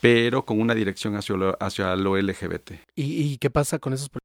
pero 0.00 0.44
con 0.44 0.60
una 0.60 0.74
dirección 0.74 1.14
hacia 1.14 1.36
lo, 1.36 1.56
hacia 1.60 1.94
lo 1.94 2.16
LGBT. 2.20 2.72
¿Y, 2.96 3.22
y 3.22 3.38
qué 3.38 3.50
pasa 3.50 3.78
con 3.78 3.92
esos 3.92 4.08
proyectos? 4.08 4.24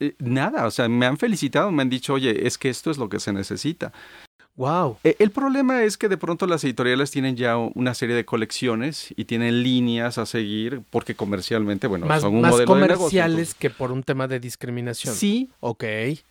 Eh, 0.00 0.14
nada, 0.20 0.66
o 0.66 0.70
sea, 0.70 0.88
me 0.88 1.06
han 1.06 1.16
felicitado, 1.16 1.72
me 1.72 1.82
han 1.82 1.90
dicho, 1.90 2.14
oye, 2.14 2.46
es 2.46 2.56
que 2.56 2.68
esto 2.68 2.90
es 2.90 2.98
lo 2.98 3.08
que 3.08 3.18
se 3.18 3.32
necesita. 3.32 3.92
¡Wow! 4.58 4.98
Eh, 5.04 5.14
El 5.20 5.30
problema 5.30 5.84
es 5.84 5.96
que 5.96 6.08
de 6.08 6.16
pronto 6.16 6.46
las 6.48 6.64
editoriales 6.64 7.12
tienen 7.12 7.36
ya 7.36 7.56
una 7.56 7.94
serie 7.94 8.16
de 8.16 8.24
colecciones 8.24 9.14
y 9.16 9.24
tienen 9.24 9.62
líneas 9.62 10.18
a 10.18 10.26
seguir 10.26 10.82
porque 10.90 11.14
comercialmente, 11.14 11.86
bueno, 11.86 12.06
Más, 12.06 12.22
son 12.22 12.34
un 12.34 12.40
más 12.42 12.50
modelo 12.50 12.74
de 12.74 12.80
negocio, 12.80 12.96
comerciales 12.96 13.54
que 13.54 13.70
por 13.70 13.92
un 13.92 14.02
tema 14.02 14.26
de 14.26 14.40
discriminación. 14.40 15.14
Sí 15.14 15.48
Ok. 15.60 15.84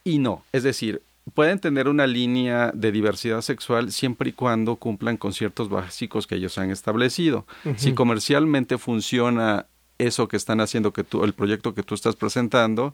y 0.03 0.19
no. 0.19 0.43
Es 0.51 0.63
decir, 0.63 1.01
pueden 1.33 1.59
tener 1.59 1.87
una 1.87 2.05
línea 2.05 2.71
de 2.73 2.91
diversidad 2.91 3.41
sexual 3.41 3.93
siempre 3.93 4.29
y 4.31 4.33
cuando 4.33 4.75
cumplan 4.75 5.15
con 5.15 5.31
ciertos 5.31 5.69
básicos 5.69 6.27
que 6.27 6.35
ellos 6.35 6.57
han 6.57 6.69
establecido. 6.69 7.45
Si 7.77 7.93
comercialmente 7.93 8.77
funciona 8.77 9.67
eso 9.99 10.27
que 10.27 10.35
están 10.35 10.59
haciendo, 10.59 10.91
que 10.91 11.05
tú, 11.05 11.23
el 11.23 11.33
proyecto 11.33 11.73
que 11.73 11.81
tú 11.83 11.95
estás 11.95 12.17
presentando, 12.17 12.93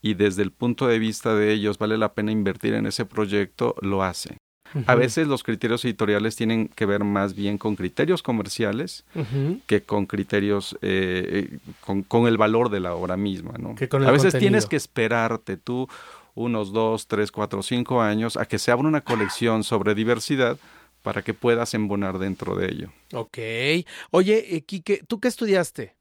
y 0.00 0.14
desde 0.14 0.42
el 0.42 0.52
punto 0.52 0.86
de 0.86 0.98
vista 1.00 1.34
de 1.34 1.52
ellos 1.52 1.76
vale 1.76 1.98
la 1.98 2.12
pena 2.12 2.30
invertir 2.32 2.74
en 2.74 2.86
ese 2.86 3.04
proyecto, 3.04 3.74
lo 3.82 4.02
hacen. 4.04 4.36
A 4.86 4.94
veces 4.94 5.26
los 5.26 5.42
criterios 5.42 5.84
editoriales 5.84 6.36
tienen 6.36 6.68
que 6.68 6.86
ver 6.86 7.02
más 7.04 7.34
bien 7.34 7.58
con 7.58 7.76
criterios 7.76 8.22
comerciales 8.22 9.04
que 9.66 9.82
con 9.82 10.06
criterios, 10.06 10.74
eh, 10.82 11.48
eh, 11.52 11.58
con, 11.80 12.02
con 12.02 12.26
el 12.26 12.36
valor 12.38 12.70
de 12.70 12.80
la 12.80 12.94
obra 12.94 13.16
misma, 13.16 13.54
¿no? 13.58 13.74
Que 13.74 13.88
con 13.88 14.02
el 14.02 14.08
a 14.08 14.12
veces 14.12 14.32
contenido. 14.32 14.50
tienes 14.50 14.66
que 14.66 14.76
esperarte 14.76 15.56
tú 15.56 15.88
unos 16.34 16.72
dos, 16.72 17.06
tres, 17.08 17.32
cuatro, 17.32 17.62
cinco 17.62 18.00
años 18.00 18.36
a 18.36 18.46
que 18.46 18.58
se 18.58 18.70
abra 18.70 18.86
una 18.86 19.00
colección 19.00 19.64
sobre 19.64 19.94
diversidad 19.94 20.56
para 21.02 21.22
que 21.22 21.34
puedas 21.34 21.74
embonar 21.74 22.18
dentro 22.18 22.54
de 22.54 22.66
ello. 22.70 22.92
Ok. 23.12 23.38
Oye, 24.10 24.56
eh, 24.56 24.62
Quique, 24.62 25.02
¿tú 25.06 25.18
qué 25.18 25.28
estudiaste? 25.28 25.96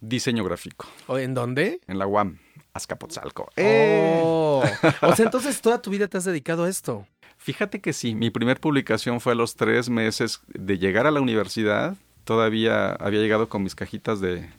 Diseño 0.00 0.44
gráfico, 0.44 0.86
¿O 1.06 1.18
¿En 1.18 1.34
dónde? 1.34 1.80
en 1.86 1.98
la 1.98 2.06
UAM, 2.06 2.38
Azcapotzalco. 2.74 3.50
¡Eh! 3.56 4.20
Oh. 4.22 4.62
O 5.02 5.14
sea, 5.16 5.24
entonces 5.26 5.60
toda 5.60 5.80
tu 5.82 5.90
vida 5.90 6.08
te 6.08 6.18
has 6.18 6.24
dedicado 6.24 6.64
a 6.64 6.68
esto. 6.68 7.06
Fíjate 7.42 7.80
que 7.80 7.94
sí, 7.94 8.14
mi 8.14 8.28
primer 8.28 8.60
publicación 8.60 9.18
fue 9.18 9.32
a 9.32 9.34
los 9.34 9.56
tres 9.56 9.88
meses 9.88 10.42
de 10.48 10.76
llegar 10.76 11.06
a 11.06 11.10
la 11.10 11.22
universidad. 11.22 11.96
Todavía 12.24 12.92
había 12.92 13.20
llegado 13.20 13.48
con 13.48 13.62
mis 13.62 13.74
cajitas 13.74 14.20
de 14.20 14.50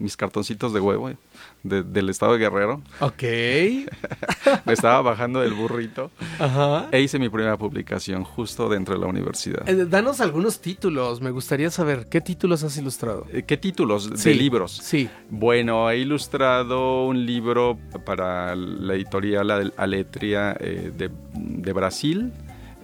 mis 0.00 0.16
cartoncitos 0.16 0.72
de 0.72 0.80
huevo 0.80 1.08
eh, 1.10 1.16
de- 1.62 1.82
del 1.84 2.08
estado 2.08 2.32
de 2.32 2.38
Guerrero. 2.40 2.82
Ok. 3.00 3.22
Me 4.64 4.72
estaba 4.72 5.00
bajando 5.02 5.40
del 5.40 5.52
burrito 5.54 6.10
Ajá. 6.38 6.88
e 6.90 7.00
hice 7.00 7.18
mi 7.18 7.28
primera 7.28 7.56
publicación 7.56 8.24
justo 8.24 8.68
dentro 8.68 8.94
de 8.94 9.00
la 9.00 9.06
universidad. 9.06 9.68
Eh, 9.68 9.84
danos 9.86 10.20
algunos 10.20 10.60
títulos. 10.60 11.20
Me 11.20 11.30
gustaría 11.30 11.70
saber 11.70 12.06
qué 12.08 12.20
títulos 12.20 12.62
has 12.64 12.76
ilustrado. 12.76 13.26
Eh, 13.32 13.44
¿Qué 13.46 13.56
títulos 13.56 14.10
de 14.10 14.16
Sí, 14.16 14.34
libros? 14.34 14.72
Sí. 14.82 15.08
Bueno, 15.28 15.88
he 15.90 15.98
ilustrado 15.98 17.04
un 17.06 17.24
libro 17.26 17.78
para 18.04 18.56
la 18.56 18.94
editorial 18.94 19.50
Al- 19.50 19.74
Aletria 19.76 20.56
eh, 20.58 20.90
de, 20.96 21.10
de 21.34 21.72
Brasil, 21.72 22.32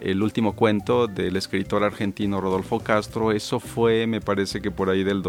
el 0.00 0.22
último 0.22 0.54
cuento 0.54 1.06
del 1.06 1.36
escritor 1.36 1.82
argentino 1.82 2.40
Rodolfo 2.40 2.80
Castro. 2.80 3.32
Eso 3.32 3.58
fue, 3.60 4.06
me 4.06 4.20
parece 4.20 4.60
que 4.60 4.70
por 4.70 4.90
ahí 4.90 5.02
del 5.02 5.22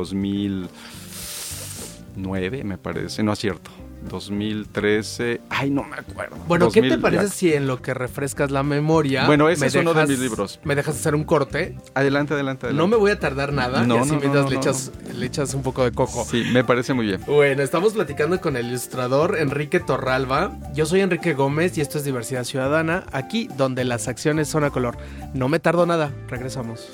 2009, 2.18 2.64
me 2.64 2.78
parece. 2.78 3.24
No 3.24 3.34
es 3.34 3.40
cierto. 3.40 3.72
2013. 4.10 5.42
Ay, 5.50 5.70
no 5.70 5.84
me 5.84 5.98
acuerdo. 5.98 6.38
Bueno, 6.48 6.70
¿qué 6.70 6.82
te 6.82 6.90
2000, 6.90 7.02
parece 7.02 7.24
ya. 7.24 7.30
si 7.30 7.54
en 7.54 7.68
lo 7.68 7.82
que 7.82 7.94
refrescas 7.94 8.52
la 8.52 8.64
memoria. 8.64 9.26
Bueno, 9.26 9.50
ese 9.50 9.62
me 9.62 9.68
es 9.68 9.76
uno 9.76 9.94
de 9.94 10.06
mis 10.06 10.20
libros. 10.20 10.60
Me 10.64 10.76
dejas 10.76 10.96
hacer 10.96 11.16
un 11.16 11.24
corte. 11.24 11.78
Adelante, 11.94 12.34
adelante, 12.34 12.68
adelante. 12.68 12.74
No 12.74 12.88
me 12.88 12.96
voy 12.96 13.12
a 13.12 13.20
tardar 13.20 13.54
nada. 13.54 13.84
No, 13.86 13.96
y 13.96 14.00
así 14.00 14.12
no, 14.12 14.20
mientras 14.20 14.46
no, 14.46 14.52
le, 14.52 14.56
echas, 14.56 14.92
le 15.14 15.26
echas 15.26 15.54
un 15.54 15.64
poco 15.64 15.84
de 15.84 15.92
coco. 15.92 16.26
Sí, 16.30 16.46
me 16.54 16.64
parece 16.64 16.94
muy 16.94 17.08
bien. 17.08 17.22
Bueno, 17.26 17.64
estamos 17.64 17.94
platicando 17.94 18.40
con 18.40 18.56
el 18.56 18.68
ilustrador 18.68 19.38
Enrique 19.38 19.80
Torralba. 19.80 20.58
Yo 20.74 20.86
soy 20.86 21.02
Enrique 21.02 21.34
Gómez 21.34 21.78
y 21.78 21.82
esto 21.82 21.98
es 21.98 22.06
Diversidad 22.06 22.44
Ciudadana, 22.44 23.04
aquí 23.12 23.50
donde 23.58 23.84
las 23.84 24.08
acciones 24.08 24.48
son 24.48 24.64
a 24.64 24.70
color. 24.70 24.98
No 25.34 25.50
me 25.50 25.60
tardo 25.60 25.86
nada, 25.86 26.12
regresamos. 26.30 26.90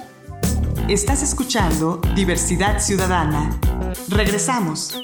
Estás 0.89 1.23
escuchando 1.23 2.01
Diversidad 2.15 2.79
Ciudadana. 2.79 3.57
Regresamos. 4.09 4.99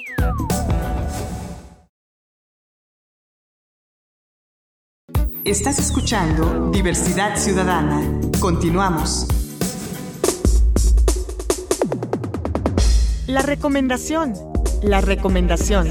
Estás 5.46 5.80
escuchando 5.80 6.70
Diversidad 6.72 7.38
Ciudadana. 7.38 8.02
Continuamos. 8.40 9.26
La 13.28 13.42
recomendación. 13.42 14.34
La 14.84 15.02
recomendación. 15.02 15.90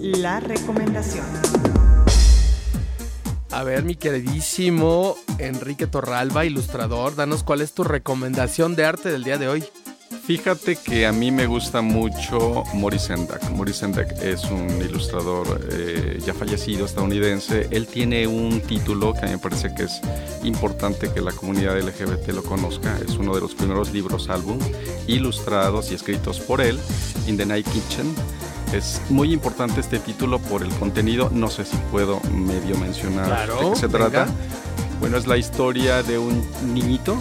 La 0.00 0.40
recomendación. 0.40 1.55
A 3.56 3.62
ver, 3.62 3.84
mi 3.84 3.94
queridísimo 3.94 5.16
Enrique 5.38 5.86
Torralba, 5.86 6.44
ilustrador, 6.44 7.16
danos 7.16 7.42
cuál 7.42 7.62
es 7.62 7.72
tu 7.72 7.84
recomendación 7.84 8.76
de 8.76 8.84
arte 8.84 9.10
del 9.10 9.24
día 9.24 9.38
de 9.38 9.48
hoy. 9.48 9.64
Fíjate 10.26 10.76
que 10.76 11.06
a 11.06 11.12
mí 11.12 11.30
me 11.30 11.46
gusta 11.46 11.80
mucho 11.80 12.64
Maurice 12.74 13.06
Sendak. 13.06 13.50
Maurice 13.52 13.78
Sendak 13.78 14.12
es 14.22 14.44
un 14.44 14.68
ilustrador 14.82 15.68
eh, 15.72 16.18
ya 16.22 16.34
fallecido 16.34 16.84
estadounidense. 16.84 17.68
Él 17.70 17.86
tiene 17.86 18.26
un 18.26 18.60
título 18.60 19.14
que 19.14 19.20
a 19.20 19.22
mí 19.22 19.30
me 19.30 19.38
parece 19.38 19.74
que 19.74 19.84
es 19.84 20.02
importante 20.44 21.10
que 21.10 21.22
la 21.22 21.32
comunidad 21.32 21.80
LGBT 21.80 22.32
lo 22.34 22.42
conozca. 22.42 22.98
Es 23.08 23.16
uno 23.16 23.34
de 23.34 23.40
los 23.40 23.54
primeros 23.54 23.90
libros 23.90 24.28
álbum 24.28 24.58
ilustrados 25.06 25.90
y 25.90 25.94
escritos 25.94 26.40
por 26.40 26.60
él, 26.60 26.78
In 27.26 27.38
the 27.38 27.46
Night 27.46 27.66
Kitchen. 27.70 28.14
Es 28.72 29.00
muy 29.08 29.32
importante 29.32 29.80
este 29.80 29.98
título 29.98 30.38
por 30.38 30.62
el 30.62 30.70
contenido. 30.74 31.30
No 31.32 31.48
sé 31.48 31.64
si 31.64 31.76
puedo 31.90 32.20
medio 32.32 32.76
mencionar 32.78 33.26
Claro, 33.26 33.60
de 33.60 33.70
qué 33.70 33.76
se 33.76 33.86
venga. 33.86 34.10
trata. 34.10 34.32
Bueno, 35.00 35.16
es 35.16 35.26
la 35.26 35.36
historia 35.36 36.02
de 36.02 36.18
un 36.18 36.42
niñito 36.74 37.16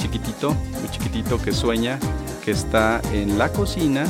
chiquitito, 0.00 0.50
muy 0.80 0.90
chiquitito 0.90 1.40
que 1.40 1.52
sueña 1.52 1.98
que 2.44 2.50
está 2.50 3.00
en 3.12 3.38
la 3.38 3.50
cocina 3.52 4.04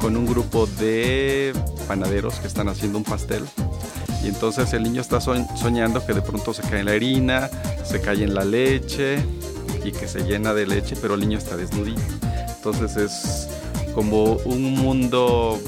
con 0.00 0.16
un 0.16 0.26
grupo 0.26 0.66
de 0.66 1.52
panaderos 1.86 2.36
que 2.40 2.46
están 2.46 2.68
haciendo 2.68 2.98
un 2.98 3.04
pastel. 3.04 3.44
Y 4.24 4.28
entonces 4.28 4.72
el 4.72 4.82
niño 4.82 5.00
está 5.02 5.18
soñ- 5.18 5.46
soñando 5.56 6.04
que 6.04 6.14
de 6.14 6.22
pronto 6.22 6.54
se 6.54 6.62
cae 6.62 6.80
en 6.80 6.86
la 6.86 6.92
harina, 6.92 7.50
se 7.84 8.00
cae 8.00 8.24
en 8.24 8.34
la 8.34 8.44
leche 8.44 9.18
y 9.84 9.92
que 9.92 10.08
se 10.08 10.20
llena 10.24 10.54
de 10.54 10.66
leche, 10.66 10.96
pero 11.00 11.14
el 11.14 11.20
niño 11.20 11.38
está 11.38 11.56
desnudito. 11.56 12.00
Entonces 12.56 12.96
es 12.96 13.48
como 13.96 14.34
un 14.44 14.74
mundo 14.74 15.58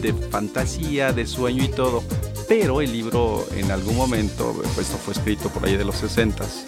de 0.00 0.12
fantasía, 0.12 1.12
de 1.12 1.26
sueño 1.26 1.64
y 1.64 1.68
todo. 1.68 2.04
Pero 2.48 2.80
el 2.80 2.92
libro 2.92 3.44
en 3.56 3.72
algún 3.72 3.96
momento, 3.96 4.54
pues, 4.74 4.86
esto 4.86 4.96
fue 4.96 5.12
escrito 5.12 5.48
por 5.48 5.66
ahí 5.66 5.76
de 5.76 5.84
los 5.84 6.00
60s, 6.00 6.62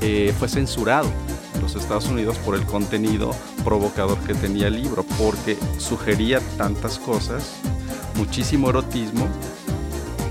eh, 0.00 0.32
fue 0.38 0.48
censurado 0.48 1.10
en 1.54 1.60
los 1.60 1.74
Estados 1.74 2.06
Unidos 2.06 2.38
por 2.38 2.54
el 2.54 2.62
contenido 2.62 3.32
provocador 3.64 4.16
que 4.20 4.34
tenía 4.34 4.68
el 4.68 4.80
libro, 4.80 5.04
porque 5.18 5.58
sugería 5.78 6.40
tantas 6.56 7.00
cosas, 7.00 7.56
muchísimo 8.14 8.68
erotismo 8.70 9.26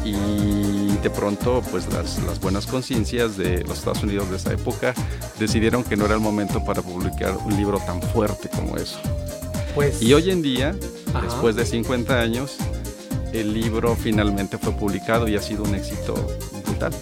y 0.06 0.96
de 1.04 1.10
pronto 1.10 1.62
pues 1.72 1.92
las, 1.92 2.24
las 2.24 2.40
buenas 2.40 2.66
conciencias 2.66 3.36
de 3.36 3.64
los 3.64 3.80
Estados 3.80 4.04
Unidos 4.04 4.30
de 4.30 4.38
esa 4.38 4.54
época 4.54 4.94
decidieron 5.38 5.84
que 5.84 5.98
no 5.98 6.06
era 6.06 6.14
el 6.14 6.22
momento 6.22 6.64
para 6.64 6.82
publicar 6.82 7.36
un 7.44 7.58
libro 7.58 7.80
tan 7.80 8.02
fuerte 8.02 8.48
como 8.50 8.78
eso. 8.78 9.00
Pues. 9.76 10.02
Y 10.02 10.14
hoy 10.14 10.32
en 10.32 10.42
día, 10.42 10.76
Ajá. 11.14 11.26
después 11.26 11.56
de 11.56 11.66
50 11.66 12.20
años, 12.22 12.56
el 13.34 13.54
libro 13.54 13.96
finalmente 13.96 14.58
fue 14.58 14.72
publicado 14.74 15.28
y 15.28 15.36
ha 15.36 15.42
sido 15.42 15.64
un 15.64 15.76
éxito 15.76 16.16
brutal. 16.66 16.94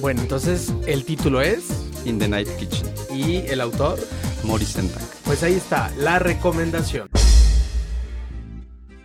Bueno, 0.00 0.22
entonces 0.22 0.72
el 0.86 1.04
título 1.04 1.40
es. 1.40 1.64
In 2.04 2.18
the 2.18 2.28
Night 2.28 2.48
Kitchen, 2.58 2.86
Y 3.14 3.36
el 3.46 3.60
autor. 3.60 3.98
Maurice 4.44 4.72
Sendak. 4.74 5.02
Pues 5.24 5.42
ahí 5.42 5.54
está, 5.54 5.90
la 5.98 6.18
recomendación. 6.18 7.08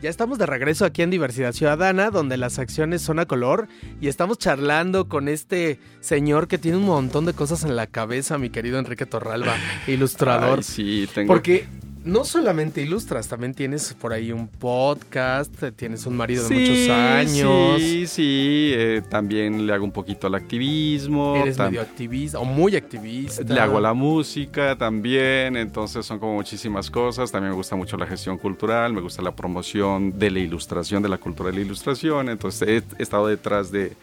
Ya 0.01 0.09
estamos 0.09 0.37
de 0.37 0.45
regreso 0.45 0.85
aquí 0.85 1.01
en 1.01 1.09
Diversidad 1.09 1.51
Ciudadana, 1.51 2.09
donde 2.09 2.37
las 2.37 2.57
acciones 2.57 3.01
son 3.01 3.19
a 3.19 3.25
color, 3.25 3.67
y 3.99 4.07
estamos 4.07 4.37
charlando 4.37 5.09
con 5.09 5.27
este 5.27 5.79
señor 5.99 6.47
que 6.47 6.57
tiene 6.57 6.77
un 6.77 6.85
montón 6.85 7.25
de 7.25 7.33
cosas 7.33 7.63
en 7.65 7.75
la 7.75 7.87
cabeza, 7.87 8.37
mi 8.37 8.49
querido 8.49 8.79
Enrique 8.79 9.05
Torralba, 9.05 9.55
ilustrador. 9.87 10.59
Ay, 10.59 10.63
sí, 10.63 11.09
tengo. 11.13 11.27
Porque 11.33 11.67
no 12.03 12.23
solamente 12.23 12.81
ilustras, 12.81 13.27
también 13.27 13.53
tienes 13.53 13.93
por 13.93 14.13
ahí 14.13 14.31
un 14.31 14.47
podcast, 14.47 15.53
tienes 15.75 16.05
un 16.05 16.15
marido 16.15 16.47
de 16.47 16.55
muchos 16.55 16.89
años. 16.89 17.79
Sí, 17.79 18.07
sí, 18.07 18.71
eh, 18.73 19.01
también 19.09 19.67
le 19.67 19.73
hago 19.73 19.83
un 19.83 19.91
poquito 19.91 20.27
al 20.27 20.35
activismo. 20.35 21.35
Eres 21.35 21.57
medio 21.57 21.81
activista 21.81 22.39
o 22.39 22.45
muy 22.45 22.75
activista. 22.75 23.43
Le 23.43 23.59
hago 23.59 23.79
la 23.79 23.93
música 23.93 24.77
también, 24.77 25.57
entonces 25.57 26.05
son 26.05 26.19
como 26.19 26.35
muchísimas 26.35 26.89
cosas. 26.89 27.31
También 27.31 27.51
me 27.51 27.57
gusta 27.57 27.75
mucho 27.75 27.97
la 27.97 28.07
gestión 28.07 28.37
cultural, 28.37 28.93
me 28.93 29.01
gusta 29.01 29.21
la 29.21 29.35
promoción 29.35 30.17
de 30.17 30.31
la 30.31 30.39
ilustración, 30.39 31.03
de 31.03 31.09
la 31.09 31.17
cultura 31.17 31.49
de 31.51 31.57
la 31.57 31.61
ilustración. 31.61 32.29
Entonces 32.29 32.83
he 32.97 33.01
estado 33.01 33.27
detrás 33.27 33.71
de 33.71 33.93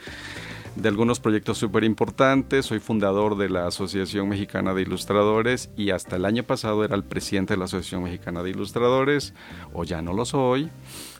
de 0.76 0.88
algunos 0.88 1.20
proyectos 1.20 1.58
súper 1.58 1.84
importantes. 1.84 2.66
Soy 2.66 2.78
fundador 2.78 3.36
de 3.36 3.48
la 3.48 3.66
Asociación 3.66 4.28
Mexicana 4.28 4.74
de 4.74 4.82
Ilustradores 4.82 5.70
y 5.76 5.90
hasta 5.90 6.16
el 6.16 6.24
año 6.24 6.42
pasado 6.44 6.84
era 6.84 6.94
el 6.94 7.04
presidente 7.04 7.54
de 7.54 7.58
la 7.58 7.64
Asociación 7.64 8.04
Mexicana 8.04 8.42
de 8.42 8.50
Ilustradores, 8.50 9.34
o 9.72 9.84
ya 9.84 10.02
no 10.02 10.12
lo 10.12 10.24
soy. 10.24 10.70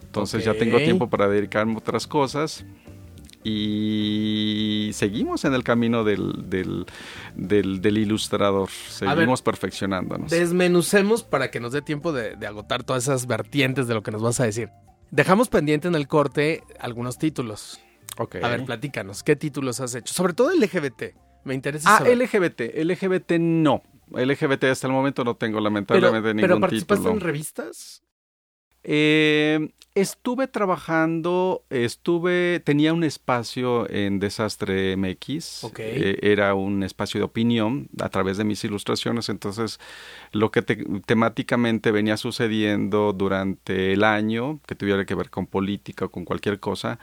Entonces 0.05 0.45
ya 0.45 0.55
tengo 0.55 0.79
tiempo 0.79 1.11
para 1.11 1.29
dedicarme 1.29 1.75
a 1.75 1.79
otras 1.79 2.07
cosas. 2.07 2.65
Y 3.49 4.91
seguimos 4.93 5.45
en 5.45 5.55
el 5.55 5.63
camino 5.63 6.03
del, 6.03 6.47
del, 7.37 7.99
ilustrador, 7.99 8.69
seguimos 8.71 9.41
perfeccionándonos. 9.41 10.33
Desmenucemos 10.33 11.23
para 11.23 11.51
que 11.53 11.61
nos 11.61 11.73
dé 11.73 11.81
tiempo 11.81 12.13
de, 12.13 12.35
de 12.35 12.47
agotar 12.49 12.83
todas 12.83 13.05
esas 13.05 13.29
vertientes 13.29 13.87
de 13.87 13.95
lo 13.95 14.03
que 14.03 14.11
nos 14.11 14.21
vas 14.21 14.41
a 14.41 14.45
decir. 14.45 14.71
Dejamos 15.13 15.49
pendiente 15.49 15.87
en 15.87 15.95
el 15.95 16.09
corte 16.09 16.65
algunos 16.81 17.19
títulos. 17.19 17.81
A 18.43 18.49
ver, 18.49 18.65
platícanos, 18.65 19.23
¿qué 19.23 19.37
títulos 19.37 19.81
has 19.81 19.95
hecho? 19.95 20.13
Sobre 20.13 20.33
todo 20.33 20.51
LGBT, 20.55 21.15
me 21.45 21.55
interesa 21.55 21.97
Ah, 21.99 22.05
LGBT, 22.05 22.75
LGBT 22.85 23.33
no. 23.39 23.83
LGBT 24.11 24.65
hasta 24.65 24.87
el 24.87 24.93
momento 24.93 25.25
no 25.25 25.35
tengo 25.37 25.61
lamentablemente 25.61 26.29
ningún 26.29 26.37
título. 26.37 26.49
¿Pero 26.49 26.61
participaste 26.61 27.09
en 27.09 27.21
revistas? 27.21 28.03
Eh, 28.89 29.71
estuve 29.97 30.47
trabajando, 30.47 31.65
estuve, 31.71 32.61
tenía 32.65 32.93
un 32.93 33.03
espacio 33.03 33.91
en 33.91 34.21
Desastre 34.21 34.97
MX, 34.97 35.65
eh, 35.79 36.19
era 36.23 36.55
un 36.55 36.85
espacio 36.85 37.19
de 37.19 37.25
opinión 37.25 37.89
a 38.01 38.09
través 38.11 38.37
de 38.37 38.45
mis 38.45 38.63
ilustraciones, 38.63 39.29
entonces 39.29 39.81
lo 40.31 40.53
que 40.53 40.63
temáticamente 40.63 41.91
venía 41.91 42.17
sucediendo 42.17 43.13
durante 43.13 43.93
el 43.93 44.05
año, 44.05 44.61
que 44.69 44.77
tuviera 44.77 45.05
que 45.05 45.17
ver 45.17 45.31
con 45.31 45.49
política 45.49 46.05
o 46.05 46.11
con 46.11 46.25
cualquier 46.25 46.61
cosa, 46.61 47.01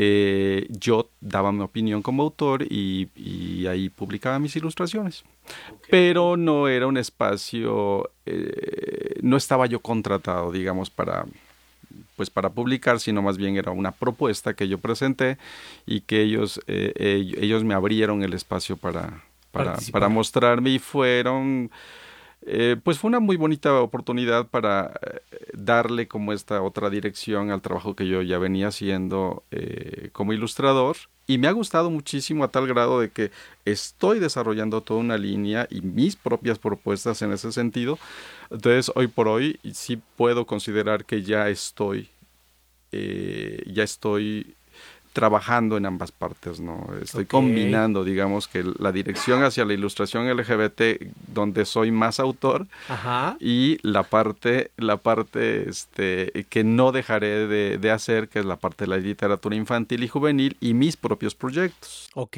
eh, 0.00 0.68
yo 0.70 1.10
daba 1.20 1.50
mi 1.50 1.62
opinión 1.62 2.02
como 2.02 2.22
autor 2.22 2.62
y, 2.62 3.66
ahí 3.66 3.88
publicaba 3.90 4.38
mis 4.38 4.54
ilustraciones. 4.54 5.24
Pero 5.90 6.36
no 6.36 6.68
era 6.68 6.86
un 6.86 6.96
espacio, 6.96 8.08
eh, 8.24 9.18
no 9.22 9.36
estaba 9.36 9.66
yo 9.66 9.80
contratado, 9.80 10.52
digamos, 10.52 10.88
para 10.88 11.26
pues 12.16 12.30
para 12.30 12.50
publicar, 12.50 12.98
sino 13.00 13.22
más 13.22 13.36
bien 13.38 13.56
era 13.56 13.70
una 13.70 13.92
propuesta 13.92 14.54
que 14.54 14.68
yo 14.68 14.78
presenté 14.78 15.38
y 15.86 16.00
que 16.00 16.22
ellos, 16.22 16.60
eh, 16.66 17.32
ellos 17.40 17.62
me 17.62 17.74
abrieron 17.74 18.22
el 18.24 18.34
espacio 18.34 18.76
para, 18.76 19.22
para, 19.52 19.76
para 19.92 20.08
mostrarme 20.08 20.70
y 20.70 20.78
fueron 20.80 21.70
eh, 22.50 22.76
pues 22.82 22.98
fue 22.98 23.08
una 23.08 23.20
muy 23.20 23.36
bonita 23.36 23.78
oportunidad 23.82 24.46
para 24.46 24.98
eh, 25.02 25.20
darle 25.52 26.08
como 26.08 26.32
esta 26.32 26.62
otra 26.62 26.88
dirección 26.88 27.50
al 27.50 27.60
trabajo 27.60 27.94
que 27.94 28.08
yo 28.08 28.22
ya 28.22 28.38
venía 28.38 28.68
haciendo 28.68 29.42
eh, 29.50 30.08
como 30.12 30.32
ilustrador 30.32 30.96
y 31.26 31.36
me 31.36 31.46
ha 31.48 31.52
gustado 31.52 31.90
muchísimo 31.90 32.44
a 32.44 32.48
tal 32.48 32.66
grado 32.66 33.00
de 33.00 33.10
que 33.10 33.30
estoy 33.66 34.18
desarrollando 34.18 34.80
toda 34.80 35.00
una 35.00 35.18
línea 35.18 35.66
y 35.70 35.82
mis 35.82 36.16
propias 36.16 36.58
propuestas 36.58 37.20
en 37.20 37.34
ese 37.34 37.52
sentido. 37.52 37.98
Entonces 38.50 38.90
hoy 38.94 39.08
por 39.08 39.28
hoy 39.28 39.60
sí 39.74 40.00
puedo 40.16 40.46
considerar 40.46 41.04
que 41.04 41.22
ya 41.22 41.50
estoy, 41.50 42.08
ya 42.90 43.82
estoy 43.82 44.54
trabajando 45.18 45.76
en 45.76 45.84
ambas 45.84 46.12
partes, 46.12 46.60
¿no? 46.60 46.86
Estoy 47.02 47.24
combinando, 47.24 48.04
digamos, 48.04 48.46
que 48.46 48.64
la 48.78 48.92
dirección 48.92 49.42
hacia 49.42 49.64
la 49.64 49.72
ilustración 49.72 50.32
LGBT, 50.32 51.02
donde 51.26 51.64
soy 51.64 51.90
más 51.90 52.20
autor, 52.20 52.68
y 53.40 53.78
la 53.82 54.04
parte, 54.04 54.70
la 54.76 54.96
parte 54.96 55.68
este, 55.68 56.46
que 56.48 56.62
no 56.62 56.92
dejaré 56.92 57.48
de, 57.48 57.90
hacer, 57.90 58.28
que 58.28 58.38
es 58.38 58.44
la 58.44 58.54
parte 58.54 58.84
de 58.84 58.90
la 58.90 58.96
literatura 58.98 59.56
infantil 59.56 60.04
y 60.04 60.08
juvenil, 60.08 60.56
y 60.60 60.72
mis 60.72 60.96
propios 60.96 61.34
proyectos. 61.34 62.10
Ok. 62.14 62.36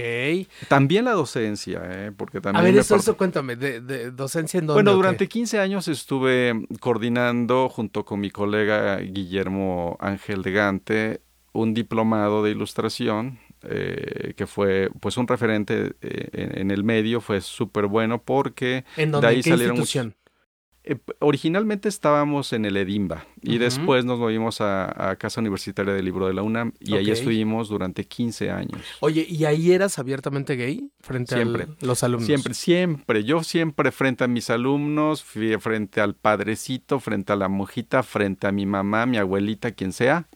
También 0.69 1.05
la 1.05 1.13
docencia, 1.13 1.83
¿eh? 1.85 2.13
Porque 2.17 2.41
también... 2.41 2.63
A 2.63 2.65
ver, 2.65 2.79
eso, 2.79 2.97
eso 2.97 3.15
cuéntame, 3.15 3.57
de, 3.57 4.11
docencia 4.11 4.57
en 4.57 4.69
dónde? 4.69 4.83
Bueno, 4.83 4.97
durante 4.97 5.29
15 5.29 5.59
años 5.59 5.87
estuve 5.87 6.67
coordinando 6.81 7.69
junto 7.69 8.07
con 8.07 8.21
mi 8.21 8.31
colega 8.31 8.97
Guillermo 9.01 9.99
Ángel 10.01 10.41
de 10.43 10.53
Gante 10.53 11.21
un 11.53 11.75
diplomado 11.75 12.43
de 12.43 12.51
ilustración 12.51 13.39
eh, 13.63 14.33
que 14.37 14.47
fue 14.47 14.91
pues 15.01 15.17
un 15.17 15.29
referente 15.29 15.93
eh, 16.01 16.51
en, 16.57 16.71
el 16.71 16.83
medio, 16.83 17.21
fue 17.21 17.41
súper 17.41 17.87
bueno 17.87 18.23
porque 18.23 18.85
¿En 18.97 19.13
de 19.13 19.27
ahí 19.27 19.43
salieron 19.43 19.77
institución? 19.77 20.15
Eh, 20.83 20.97
originalmente 21.19 21.91
estábamos 21.91 22.55
en 22.55 22.65
el 22.65 22.75
Edimba 22.79 23.27
y 23.43 23.59
después 23.59 24.07
nos 24.07 24.19
movimos 24.19 24.63
a, 24.63 25.15
Casa 25.19 25.43
Universitaria 25.43 25.93
del 25.93 26.07
Libro 26.07 26.27
de 26.27 26.33
la 26.33 26.43
UNAM 26.43 26.73
y 26.81 26.95
ahí 26.95 27.11
estuvimos 27.11 27.69
durante 27.69 28.05
15 28.05 28.51
años. 28.51 28.81
Oye, 29.01 29.27
¿y 29.29 29.45
ahí 29.45 29.73
eras 29.73 29.99
abiertamente 29.99 30.57
gay 30.57 30.91
frente 31.01 31.35
a 31.35 31.45
los 31.83 32.03
alumnos? 32.03 32.27
Siempre, 32.27 32.55
siempre. 32.55 33.25
Yo 33.25 33.43
siempre 33.43 33.93
frente 33.93 34.25
a 34.25 34.27
mis 34.27 34.49
alumnos, 34.49 35.23
frente 35.23 36.01
al 36.01 36.15
padrecito, 36.15 36.99
frente 36.99 37.35
a 37.35 37.37
la 37.37 37.51
mojita, 37.51 38.03
frente 38.03 38.47
a 38.47 38.53
mi 38.53 38.65
mamá, 38.65 39.05
mi 39.05 39.19
abuelita, 39.19 39.73
quien 39.73 39.93
sea 39.93 40.29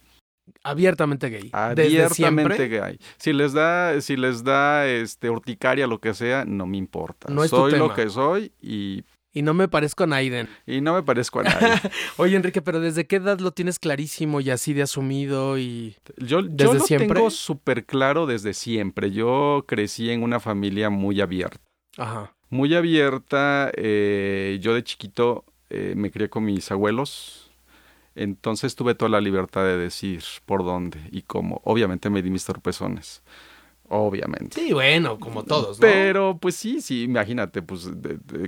abiertamente 0.63 1.31
gay. 1.31 1.51
Abiertamente 1.53 2.69
gay. 2.69 2.99
Si 3.17 3.33
les 3.33 3.53
da, 3.53 4.01
si 4.01 4.17
les 4.17 4.45
da 4.45 4.87
este 4.87 5.31
urticaria 5.31 5.87
lo 5.87 5.99
que 5.99 6.15
sea, 6.15 6.45
no 6.45 6.67
me 6.67 6.77
importa. 6.77 7.33
No 7.33 7.47
soy 7.49 7.73
lo 7.73 7.95
que 7.95 8.09
soy 8.09 8.53
y 8.61 9.05
y 9.37 9.43
no 9.43 9.53
me 9.53 9.67
parezco 9.67 10.05
a 10.05 10.07
Naiden. 10.07 10.49
Y 10.65 10.81
no 10.81 10.95
me 10.95 11.03
parezco 11.03 11.41
a 11.41 11.43
Naiden. 11.43 11.81
Oye, 12.19 12.37
Enrique, 12.37 12.63
pero 12.63 12.79
¿desde 12.79 13.09
qué 13.09 13.17
edad 13.17 13.41
lo 13.41 13.51
tienes 13.51 13.81
clarísimo 13.81 14.41
y 14.41 14.51
así 14.51 14.73
de 14.75 14.83
asumido 14.83 15.59
y 15.59 15.97
yo, 16.19 16.41
desde 16.43 16.57
yo 16.57 16.75
lo 16.75 16.85
tengo 16.85 17.31
súper 17.31 17.85
claro 17.85 18.27
desde 18.27 18.55
siempre. 18.55 19.11
Yo 19.11 19.65
crecí 19.67 20.11
en 20.11 20.23
una 20.23 20.39
familia 20.39 20.89
muy 20.89 21.21
abierta. 21.21 21.61
Ajá. 21.97 22.33
Muy 22.49 22.77
abierta. 22.77 23.73
Eh, 23.75 24.59
yo 24.63 24.73
de 24.73 24.85
chiquito 24.85 25.45
eh, 25.69 25.95
me 25.97 26.13
crié 26.13 26.31
con 26.31 26.45
mis 26.45 26.71
abuelos 26.71 27.44
entonces 28.15 28.77
tuve 28.77 28.95
toda 28.95 29.09
la 29.09 29.21
libertad 29.21 29.65
de 29.65 29.77
decir 29.77 30.23
por 30.47 30.65
dónde 30.65 31.01
y 31.11 31.23
cómo. 31.23 31.61
Obviamente 31.65 32.11
me 32.11 32.23
di 32.23 32.31
mis 32.31 32.45
torpezones. 32.45 33.23
Obviamente. 33.89 34.59
Sí, 34.59 34.73
bueno, 34.73 35.19
como 35.19 35.45
todos, 35.45 35.79
¿no? 35.79 35.83
Pero 35.83 36.39
pues 36.41 36.57
sí, 36.57 36.81
sí, 36.81 37.03
imagínate, 37.03 37.61
pues 37.61 37.91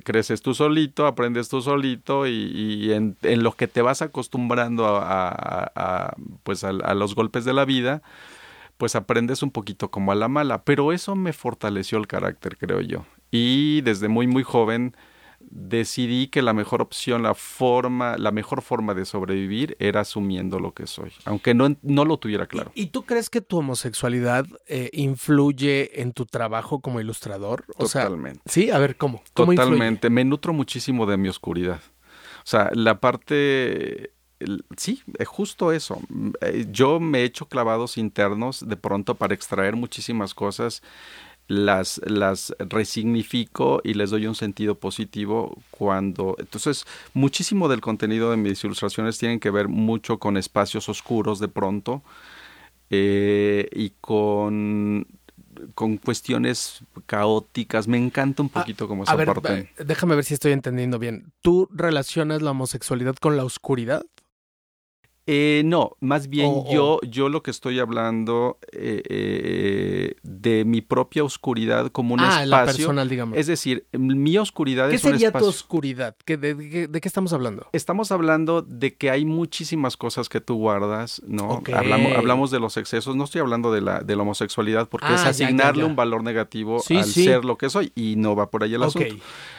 creces 0.02 0.40
tú 0.40 0.55
solito, 0.55 1.07
aprendes 1.07 1.50
tú 1.50 1.61
solito 1.61 2.26
y, 2.26 2.92
en, 2.92 3.16
lo 3.42 3.52
que 3.52 3.68
te 3.68 3.83
vas 3.83 4.00
acostumbrando 4.00 4.87
a, 4.87 6.16
pues 6.42 6.64
a, 6.64 6.72
los 6.72 7.14
golpes 7.14 7.44
de 7.44 7.52
la 7.52 7.66
vida, 7.66 8.02
pues 8.79 8.96
aprendes 8.96 9.42
un 9.42 9.50
poquito 9.50 9.90
como 9.90 10.11
a 10.11 10.14
la 10.14 10.29
mala. 10.29 10.62
Pero 10.64 10.92
eso 10.92 11.14
me 11.14 11.35
fortaleció 11.35 11.98
el 11.98 12.07
carácter, 12.07 12.57
creo 12.57 12.81
yo. 12.81 13.05
Y 13.31 13.83
desde 13.83 14.09
muy, 14.09 14.26
muy 14.26 14.42
joven 14.42 14.96
decidí 15.50 16.28
que 16.28 16.42
la 16.42 16.52
mejor 16.52 16.82
opción, 16.82 17.22
la 17.22 17.35
forma, 17.35 18.16
la 18.16 18.30
mejor 18.30 18.62
forma 18.62 18.94
de 18.94 19.04
sobrevivir 19.04 19.76
era 19.78 20.00
asumiendo 20.00 20.59
lo 20.59 20.72
que 20.72 20.87
soy, 20.87 21.12
aunque 21.24 21.54
no, 21.54 21.76
no 21.82 22.04
lo 22.04 22.18
tuviera 22.18 22.46
claro. 22.46 22.72
¿Y, 22.74 22.87
tú 22.87 23.04
crees 23.04 23.30
que 23.30 23.40
tu 23.40 23.59
homosexualidad 23.59 24.46
eh, 24.66 24.90
influye 24.92 26.00
en 26.00 26.12
tu 26.12 26.26
trabajo 26.26 26.80
como 26.80 27.00
ilustrador? 27.00 27.64
Totalmente. 27.78 28.40
sí, 28.46 28.70
a 28.70 28.78
ver, 28.78 28.96
¿cómo? 28.96 29.22
Totalmente. 29.35 30.11
Me 30.11 30.24
nutro 30.24 30.52
muchísimo 30.52 31.06
de 31.06 31.16
mi 31.16 31.28
oscuridad. 31.28 31.80
O 32.38 32.48
sea, 32.48 32.70
la 32.74 33.00
parte 33.00 34.12
sí, 34.76 35.02
es 35.18 35.28
justo 35.28 35.72
eso. 35.72 36.00
Eh, 36.40 36.66
yo 36.70 37.00
me 37.00 37.20
he 37.20 37.24
hecho 37.24 37.46
clavados 37.46 37.96
internos 37.98 38.66
de 38.66 38.76
pronto 38.76 39.14
para 39.14 39.35
extraer 39.35 39.76
muchísimas 39.76 40.35
cosas 40.35 40.82
las, 41.48 42.00
las 42.04 42.54
resignifico 42.59 43.80
y 43.85 43.94
les 43.94 44.11
doy 44.11 44.26
un 44.26 44.35
sentido 44.35 44.76
positivo 44.76 45.59
cuando... 45.70 46.37
Entonces, 46.38 46.85
muchísimo 47.14 47.68
del 47.68 47.80
contenido 47.80 48.30
de 48.30 48.37
mis 48.37 48.62
ilustraciones 48.64 49.18
tienen 49.18 49.40
que 49.40 49.50
ver 49.50 49.68
mucho 49.68 50.18
con 50.18 50.37
espacios 50.37 50.88
oscuros 50.88 51.38
de 51.38 51.48
pronto 51.48 52.02
eh, 52.90 53.68
y 53.72 53.90
con 54.00 55.06
con 55.74 55.96
cuestiones 55.96 56.80
caóticas. 57.06 57.88
Me 57.88 57.98
encanta 57.98 58.42
un 58.42 58.50
ah, 58.54 58.61
poquito 58.61 58.88
como 58.88 59.04
esa 59.04 59.16
parte. 59.16 59.70
Déjame 59.78 60.14
ver 60.14 60.24
si 60.24 60.35
estoy 60.35 60.52
entendiendo 60.52 60.98
bien. 60.98 61.32
¿Tú 61.40 61.68
relacionas 61.72 62.42
la 62.42 62.50
homosexualidad 62.50 63.16
con 63.16 63.37
la 63.37 63.44
oscuridad? 63.44 64.04
Eh, 65.28 65.62
no, 65.64 65.96
más 66.00 66.28
bien 66.28 66.64
yo, 66.70 67.00
yo 67.02 67.28
lo 67.28 67.42
que 67.42 67.50
estoy 67.50 67.80
hablando 67.80 68.58
eh, 68.72 69.02
eh, 69.08 70.14
de 70.22 70.64
mi 70.64 70.82
propia 70.82 71.24
oscuridad 71.24 71.90
como 71.90 72.14
un 72.14 72.20
ah, 72.20 72.46
la 72.46 72.58
espacio. 72.60 72.76
personal, 72.86 73.08
digamos. 73.08 73.36
Es 73.36 73.48
decir, 73.48 73.86
mi 73.92 74.38
oscuridad 74.38 74.88
¿Qué 74.88 74.96
es 74.96 75.04
un 75.04 75.10
sería 75.12 75.32
tu 75.32 75.38
espacio. 75.38 75.48
oscuridad? 75.48 76.16
¿Qué- 76.24 76.36
de, 76.36 76.54
de- 76.54 76.86
de 76.88 77.00
qué 77.00 77.08
estamos 77.08 77.32
hablando? 77.32 77.66
Estamos 77.72 78.12
hablando 78.12 78.62
de 78.62 78.94
que 78.94 79.10
hay 79.10 79.24
muchísimas 79.24 79.96
cosas 79.96 80.28
que 80.28 80.40
tú 80.40 80.54
guardas, 80.56 81.20
¿no? 81.26 81.60
Hablamos, 81.74 82.12
hablamos 82.16 82.50
de 82.52 82.60
los 82.60 82.76
excesos, 82.76 83.16
no 83.16 83.24
estoy 83.24 83.40
hablando 83.40 83.72
de 83.72 83.80
la, 83.80 84.00
de 84.00 84.14
la 84.14 84.22
homosexualidad 84.22 84.88
porque 84.88 85.06
Ah, 85.08 85.14
es 85.16 85.24
asignarle 85.24 85.80
ya, 85.82 85.86
ya. 85.86 85.90
un 85.90 85.96
valor 85.96 86.22
negativo 86.22 86.78
Sí, 86.78 86.98
al 86.98 87.04
sí. 87.04 87.24
ser 87.24 87.44
lo 87.44 87.58
que 87.58 87.68
soy 87.68 87.90
y 87.96 88.14
no 88.16 88.36
va 88.36 88.50
por 88.50 88.62
ahí 88.62 88.74
el 88.74 88.82
Ok. 88.82 88.88
asunto. 88.88 89.16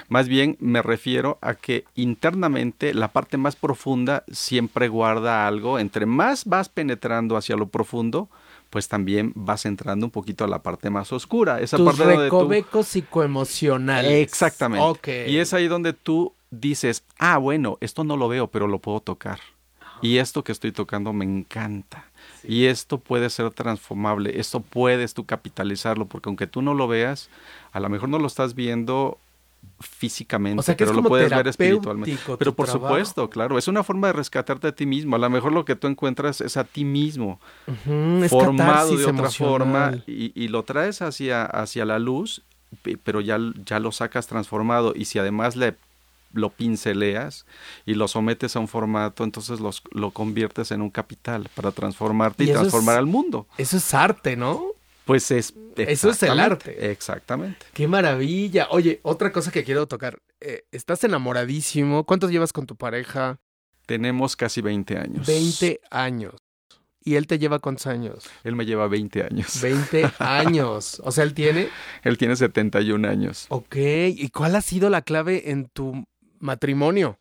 Más 0.10 0.28
bien 0.28 0.56
me 0.60 0.82
refiero 0.82 1.38
a 1.41 1.56
que 1.56 1.84
internamente 1.96 2.93
la 2.93 3.10
parte 3.10 3.38
más 3.38 3.56
profunda 3.56 4.24
siempre 4.32 4.88
guarda 4.88 5.48
algo. 5.48 5.80
Entre 5.80 6.06
más 6.06 6.46
vas 6.46 6.70
penetrando 6.70 7.36
hacia 7.36 7.58
lo 7.58 7.67
profundo, 7.67 8.30
pues 8.70 8.88
también 8.88 9.34
vas 9.36 9.65
entrando 9.65 10.06
un 10.06 10.12
poquito 10.12 10.43
a 10.43 10.48
la 10.48 10.60
parte 10.63 10.89
más 10.89 11.12
oscura. 11.12 11.60
Esa 11.60 11.78
Tus 11.78 11.86
parte 11.88 12.04
donde 12.04 12.15
tú... 12.15 12.24
recovecos 12.24 12.88
psicoemocionales. 12.88 14.12
Exactamente. 14.12 15.30
Y 15.30 15.38
es 15.38 15.54
ahí 15.54 15.67
donde 15.67 15.93
tú 15.93 16.34
dices, 16.52 17.04
ah, 17.17 17.38
bueno, 17.38 17.78
esto 17.82 18.04
no 18.04 18.15
lo 18.15 18.30
veo, 18.30 18.48
pero 18.48 18.67
lo 18.67 18.80
puedo 18.80 19.02
tocar. 19.02 19.39
Y 20.02 20.17
esto 20.17 20.43
que 20.43 20.52
estoy 20.52 20.72
tocando 20.72 21.12
me 21.12 21.26
encanta. 21.26 22.06
Y 22.43 22.65
esto 22.65 23.00
puede 23.00 23.30
ser 23.30 23.50
transformable. 23.52 24.39
Esto 24.39 24.60
puedes 24.60 25.13
tú 25.13 25.26
capitalizarlo, 25.26 26.06
porque 26.06 26.30
aunque 26.30 26.48
tú 26.48 26.62
no 26.62 26.74
lo 26.74 26.88
veas, 26.88 27.30
a 27.72 27.80
lo 27.80 27.89
mejor 27.89 28.10
no 28.10 28.20
lo 28.20 28.28
estás 28.28 28.54
viendo 28.54 29.17
físicamente, 29.80 30.60
O 30.60 30.63
sea, 30.63 30.76
que 30.76 30.84
es 30.86 30.89
pero 30.89 31.02
lo 31.02 31.08
puedes 31.10 31.30
ver 31.30 31.48
espiritualmente. 31.48 32.17
Pero 32.39 32.56
por 32.56 32.65
trabajo. 32.65 32.88
supuesto, 32.88 33.30
claro, 33.30 33.58
es 33.58 33.67
una 33.67 33.84
forma 33.84 34.08
de 34.08 34.13
rescatarte 34.13 34.67
a 34.67 34.72
ti 34.74 34.86
mismo. 34.86 35.15
A 35.15 35.20
lo 35.20 35.30
mejor 35.30 35.52
lo 35.54 35.65
que 35.65 35.76
tú 35.76 35.88
encuentras 35.88 36.41
es 36.41 36.58
a 36.58 36.63
ti 36.63 36.84
mismo 36.84 37.39
formado 38.30 38.89
de 38.98 39.04
otra 39.06 39.10
emocional. 39.20 39.32
forma 39.32 40.04
y, 40.08 40.32
y 40.36 40.48
lo 40.48 40.63
traes 40.63 41.02
hacia, 41.02 41.46
hacia 41.46 41.86
la 41.86 42.00
luz, 42.00 42.43
pe- 42.82 42.98
pero 42.98 43.22
ya, 43.22 43.38
ya 43.65 43.80
lo 43.80 43.91
sacas 43.91 44.28
transformado 44.28 44.93
y 44.96 45.06
si 45.06 45.20
además 45.20 45.56
le 45.56 45.76
lo 46.34 46.50
pinceleas 46.50 47.46
y 47.86 47.93
lo 47.96 48.08
sometes 48.08 48.56
a 48.58 48.60
un 48.60 48.67
formato, 48.67 49.24
entonces 49.24 49.60
los, 49.62 49.82
lo 49.91 50.12
conviertes 50.12 50.72
en 50.72 50.82
un 50.82 50.89
capital 50.89 51.50
para 51.56 51.72
transformarte 51.72 52.43
y, 52.43 52.48
transformar 52.52 52.96
es- 52.96 53.00
al 53.00 53.06
mundo. 53.06 53.48
Eso 53.58 53.78
es 53.78 53.93
arte, 53.93 54.36
¿no? 54.36 54.62
Pues 55.08 55.32
es... 55.32 55.56
Eso 55.78 56.10
es 56.10 56.22
el 56.24 56.39
arte. 56.39 56.91
Exactamente. 56.91 57.65
Qué 57.74 57.88
maravilla. 57.88 58.67
Oye, 58.72 59.00
otra 59.04 59.32
cosa 59.32 59.52
que 59.52 59.63
quiero 59.63 59.88
tocar. 59.88 60.20
Eh, 60.41 60.65
estás 60.72 61.04
enamoradísimo. 61.04 62.04
¿Cuántos 62.04 62.30
llevas 62.30 62.52
con 62.52 62.65
tu 62.67 62.76
pareja? 62.76 63.39
Tenemos 63.86 64.36
casi 64.36 64.62
20 64.62 64.98
años. 64.98 65.26
20 65.26 65.80
años. 65.89 66.36
¿Y 67.04 67.15
él 67.15 67.26
te 67.26 67.39
lleva 67.39 67.60
cuántos 67.60 67.88
años? 67.88 68.26
Él 68.43 68.56
me 68.56 68.65
lleva 68.65 68.89
20 68.89 69.24
años. 69.24 69.62
20 69.62 70.12
años. 70.20 71.02
O 71.06 71.12
sea, 71.12 71.24
él 71.24 71.34
tiene. 71.34 71.70
Él 72.04 72.17
tiene 72.17 72.36
71 72.36 73.08
años. 73.08 73.46
Ok. 73.48 73.78
¿Y 73.78 74.30
cuál 74.30 74.58
ha 74.58 74.62
sido 74.62 74.89
la 74.89 75.02
clave 75.04 75.52
en 75.52 75.70
tu 75.70 76.06
matrimonio? 76.39 77.17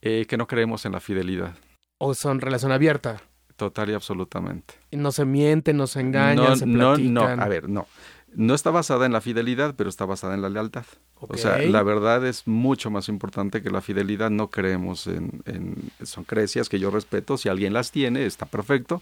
Eh, 0.00 0.26
que 0.28 0.36
no 0.36 0.46
creemos 0.46 0.84
en 0.84 0.92
la 0.92 1.00
fidelidad. 1.00 1.56
¿O 1.98 2.14
son 2.14 2.40
relación 2.40 2.70
abierta? 2.70 3.20
Total 3.56 3.88
y 3.90 3.94
absolutamente. 3.94 4.74
Y 4.90 4.96
no 4.96 5.12
se 5.12 5.24
mienten, 5.24 5.76
no 5.78 5.86
se 5.86 6.00
engañan, 6.00 6.36
no, 6.44 6.56
se 6.56 6.66
no, 6.66 6.78
platican. 6.94 7.14
no, 7.14 7.22
a 7.42 7.48
ver, 7.48 7.68
no. 7.68 7.86
No 8.34 8.54
está 8.54 8.70
basada 8.70 9.06
en 9.06 9.12
la 9.12 9.22
fidelidad, 9.22 9.74
pero 9.76 9.88
está 9.88 10.04
basada 10.04 10.34
en 10.34 10.42
la 10.42 10.50
lealtad. 10.50 10.84
O 11.18 11.38
sea, 11.38 11.56
la 11.56 11.82
verdad 11.82 12.26
es 12.26 12.46
mucho 12.46 12.90
más 12.90 13.08
importante 13.08 13.62
que 13.62 13.70
la 13.70 13.80
fidelidad. 13.80 14.28
No 14.30 14.48
creemos 14.50 15.06
en, 15.06 15.40
en- 15.46 15.90
Son 16.04 16.24
creencias 16.24 16.68
que 16.68 16.78
yo 16.78 16.90
respeto. 16.90 17.38
Si 17.38 17.48
alguien 17.48 17.72
las 17.72 17.90
tiene, 17.92 18.26
está 18.26 18.44
perfecto. 18.44 19.00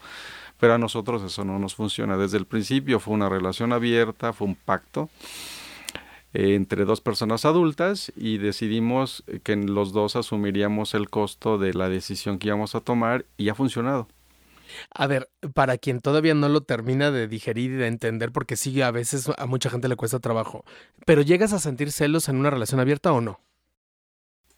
Pero 0.61 0.75
a 0.75 0.79
nosotros 0.79 1.21
eso 1.25 1.45
no 1.45 1.59
nos 1.59 1.75
funciona. 1.75 2.17
Desde 2.17 2.39
el 2.39 2.47
principio 2.47 3.01
fue 3.01 3.15
una 3.15 3.29
relación 3.29 3.73
abierta, 3.73 4.33
fue 4.33 4.47
un 4.47 4.55
pacto 4.55 5.11
eh, 6.33 6.55
entre 6.55 6.85
dos 6.85 7.01
personas 7.01 7.45
adultas 7.45 8.13
y 8.17 8.39
decidimos 8.39 9.25
que 9.43 9.57
los 9.57 9.93
dos 9.93 10.15
asumiríamos 10.15 10.95
el 10.95 11.11
costo 11.11 11.59
de 11.59 11.75
la 11.75 11.89
decisión 11.89 12.39
que 12.39 12.49
íbamos 12.49 12.77
a 12.77 12.81
tomar 12.81 13.25
y 13.37 13.49
ha 13.49 13.57
funcionado. 13.57 14.07
A 14.91 15.07
ver, 15.07 15.31
para 15.55 15.79
quien 15.79 16.01
todavía 16.01 16.35
no 16.35 16.49
lo 16.49 16.63
termina 16.63 17.11
de 17.11 17.29
digerir 17.29 17.71
y 17.73 17.75
de 17.77 17.87
entender, 17.87 18.33
porque 18.33 18.57
sí, 18.57 18.81
a 18.83 18.91
veces 18.91 19.29
a 19.37 19.47
mucha 19.47 19.71
gente 19.71 19.89
le 19.89 19.97
cuesta 19.97 20.19
trabajo, 20.21 20.65
pero 21.07 21.23
¿llegas 21.23 21.53
a 21.53 21.59
sentir 21.59 21.93
celos 21.93 22.29
en 22.29 22.37
una 22.37 22.51
relación 22.51 22.81
abierta 22.81 23.13
o 23.13 23.21
no? 23.21 23.41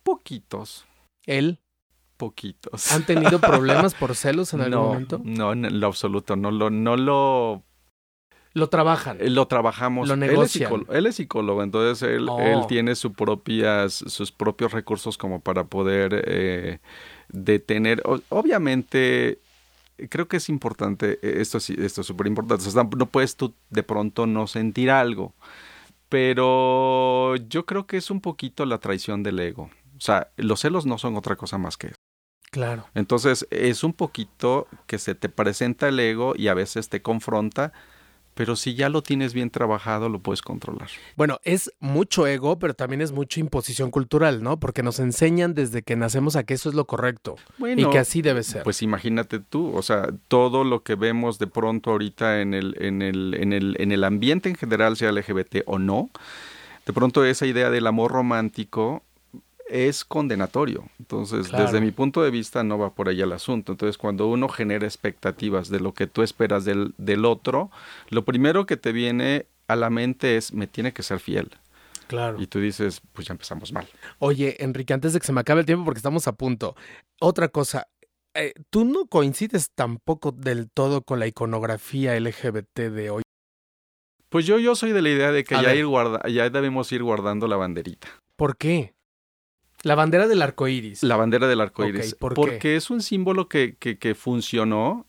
Poquitos, 0.02 0.86
¿Él? 1.26 1.58
poquitos. 2.16 2.92
¿Han 2.92 3.04
tenido 3.04 3.38
problemas 3.40 3.94
por 3.94 4.14
celos 4.16 4.54
en 4.54 4.60
algún 4.62 4.78
no, 4.80 4.86
momento? 4.88 5.20
No, 5.22 5.52
en 5.52 5.80
lo 5.80 5.86
absoluto. 5.88 6.34
No 6.36 6.50
lo, 6.50 6.70
no 6.70 6.96
lo, 6.96 7.62
Lo 8.54 8.68
trabajan. 8.70 9.18
eh, 9.20 9.28
lo 9.28 9.46
trabajamos. 9.48 10.08
Lo 10.08 10.14
Él 10.14 10.22
es, 10.22 10.28
negocian. 10.30 10.68
psicólogo, 10.68 10.92
él 10.94 11.06
es 11.06 11.16
psicólogo, 11.16 11.62
entonces 11.62 12.08
él, 12.08 12.26
Oh. 12.30 12.38
él 12.40 12.60
tiene 12.68 12.94
su 12.94 13.12
propias, 13.12 13.92
sus 13.94 14.32
propios 14.32 14.72
recursos 14.72 15.18
como 15.18 15.40
para 15.40 15.64
poder 15.64 16.22
eh, 16.26 16.78
detener. 17.28 18.00
O- 18.06 18.20
obviamente, 18.30 19.40
creo 20.10 20.28
que 20.28 20.38
es 20.38 20.48
importante, 20.48 21.18
eh, 21.22 21.40
esto 21.40 21.58
esto 21.58 22.00
es 22.00 22.06
súper 22.06 22.26
importante. 22.26 22.66
O 22.66 22.70
sea, 22.70 22.84
no 22.84 23.06
puedes 23.06 23.36
tú 23.36 23.54
de 23.70 23.82
pronto 23.82 24.26
no 24.26 24.46
sentir 24.46 24.90
algo. 24.90 25.34
Pero 26.08 27.36
yo 27.36 27.66
creo 27.66 27.86
que 27.86 27.96
es 27.96 28.10
un 28.10 28.20
poquito 28.20 28.64
la 28.64 28.78
traición 28.78 29.22
del 29.22 29.40
ego. 29.40 29.70
O 29.96 30.00
sea, 30.00 30.30
los 30.36 30.60
celos 30.60 30.86
no 30.86 30.98
son 30.98 31.16
otra 31.16 31.36
cosa 31.36 31.58
más 31.58 31.76
que 31.76 31.88
eso. 31.88 31.96
Claro. 32.50 32.86
Entonces 32.94 33.46
es 33.50 33.82
un 33.82 33.92
poquito 33.92 34.68
que 34.86 34.98
se 34.98 35.14
te 35.14 35.28
presenta 35.28 35.88
el 35.88 35.98
ego 35.98 36.34
y 36.36 36.48
a 36.48 36.54
veces 36.54 36.88
te 36.88 37.02
confronta, 37.02 37.72
pero 38.36 38.54
si 38.54 38.74
ya 38.74 38.90
lo 38.90 39.02
tienes 39.02 39.32
bien 39.32 39.48
trabajado 39.48 40.10
lo 40.10 40.18
puedes 40.18 40.42
controlar. 40.42 40.90
Bueno, 41.16 41.40
es 41.42 41.72
mucho 41.80 42.26
ego, 42.26 42.58
pero 42.58 42.74
también 42.74 43.00
es 43.00 43.10
mucha 43.10 43.40
imposición 43.40 43.90
cultural, 43.90 44.42
¿no? 44.42 44.60
Porque 44.60 44.82
nos 44.82 44.98
enseñan 44.98 45.54
desde 45.54 45.82
que 45.82 45.96
nacemos 45.96 46.36
a 46.36 46.44
que 46.44 46.52
eso 46.52 46.68
es 46.68 46.74
lo 46.74 46.84
correcto 46.86 47.36
Bueno, 47.56 47.80
y 47.80 47.90
que 47.90 47.98
así 47.98 48.20
debe 48.20 48.42
ser. 48.42 48.62
pues 48.62 48.82
imagínate 48.82 49.38
tú, 49.38 49.74
o 49.74 49.80
sea, 49.80 50.10
todo 50.28 50.64
lo 50.64 50.82
que 50.82 50.96
vemos 50.96 51.38
de 51.38 51.46
pronto 51.46 51.92
ahorita 51.92 52.42
en 52.42 52.52
el, 52.52 52.76
en 52.78 53.00
el, 53.00 53.34
en 53.40 53.54
el, 53.54 53.74
en 53.78 53.90
el 53.90 54.04
ambiente 54.04 54.50
en 54.50 54.54
general, 54.54 54.98
sea 54.98 55.12
LGBT 55.12 55.62
o 55.64 55.78
no, 55.78 56.10
de 56.84 56.92
pronto 56.92 57.24
esa 57.24 57.46
idea 57.46 57.70
del 57.70 57.86
amor 57.86 58.12
romántico 58.12 59.02
es 59.68 60.04
condenatorio. 60.04 60.84
Entonces, 60.98 61.48
Claro. 61.48 61.64
desde 61.64 61.80
mi 61.80 61.90
punto 61.90 62.22
de 62.22 62.30
vista, 62.30 62.62
no 62.62 62.78
va 62.78 62.94
por 62.94 63.08
ahí 63.08 63.20
el 63.20 63.32
asunto. 63.32 63.72
Entonces, 63.72 63.98
cuando 63.98 64.26
uno 64.28 64.48
genera 64.48 64.86
expectativas 64.86 65.68
de 65.68 65.80
lo 65.80 65.92
que 65.94 66.06
tú 66.06 66.22
esperas 66.22 66.64
del, 66.64 66.94
del 66.98 67.24
otro, 67.24 67.70
lo 68.10 68.24
primero 68.24 68.66
que 68.66 68.76
te 68.76 68.92
viene 68.92 69.46
a 69.68 69.76
la 69.76 69.90
mente 69.90 70.36
es, 70.36 70.52
me 70.52 70.66
tiene 70.66 70.92
que 70.92 71.02
ser 71.02 71.18
fiel. 71.20 71.50
claro. 72.06 72.40
Y 72.40 72.46
tú 72.46 72.60
dices, 72.60 73.00
pues 73.12 73.26
ya 73.26 73.32
empezamos 73.34 73.72
mal. 73.72 73.88
Oye, 74.20 74.62
Enrique, 74.62 74.94
antes 74.94 75.12
de 75.12 75.18
que 75.20 75.26
se 75.26 75.32
me 75.32 75.40
acabe 75.40 75.60
el 75.60 75.66
tiempo, 75.66 75.84
porque 75.84 75.98
estamos 75.98 76.28
a 76.28 76.32
punto. 76.32 76.76
Otra 77.20 77.48
cosa, 77.48 77.88
eh, 78.34 78.52
tú 78.70 78.84
no 78.84 79.06
coincides 79.06 79.70
tampoco 79.74 80.30
del 80.30 80.70
todo 80.70 81.02
con 81.02 81.18
la 81.18 81.26
iconografía 81.26 82.14
LGBT 82.20 82.90
de 82.90 83.10
hoy. 83.10 83.22
Pues 84.28 84.46
yo, 84.46 84.58
yo 84.58 84.74
soy 84.76 84.92
de 84.92 85.02
la 85.02 85.08
idea 85.08 85.32
de 85.32 85.42
que 85.44 85.54
A 85.56 85.62
ya, 85.62 85.74
ir 85.74 85.86
guarda, 85.86 86.20
ya 86.28 86.48
debemos 86.50 86.92
ir 86.92 87.02
guardando 87.02 87.48
la 87.48 87.56
banderita. 87.56 88.06
¿Por 88.36 88.56
qué? 88.56 88.94
La 89.82 89.94
bandera 89.94 90.26
del 90.26 90.42
arco 90.42 90.68
iris. 90.68 91.02
La 91.02 91.16
bandera 91.16 91.46
del 91.46 91.60
arco 91.60 91.84
iris. 91.84 92.14
Ok, 92.14 92.18
¿por 92.18 92.32
qué? 92.32 92.34
porque 92.34 92.76
es 92.76 92.90
un 92.90 93.02
símbolo 93.02 93.48
que, 93.48 93.76
que, 93.78 93.98
que 93.98 94.14
funcionó, 94.14 95.06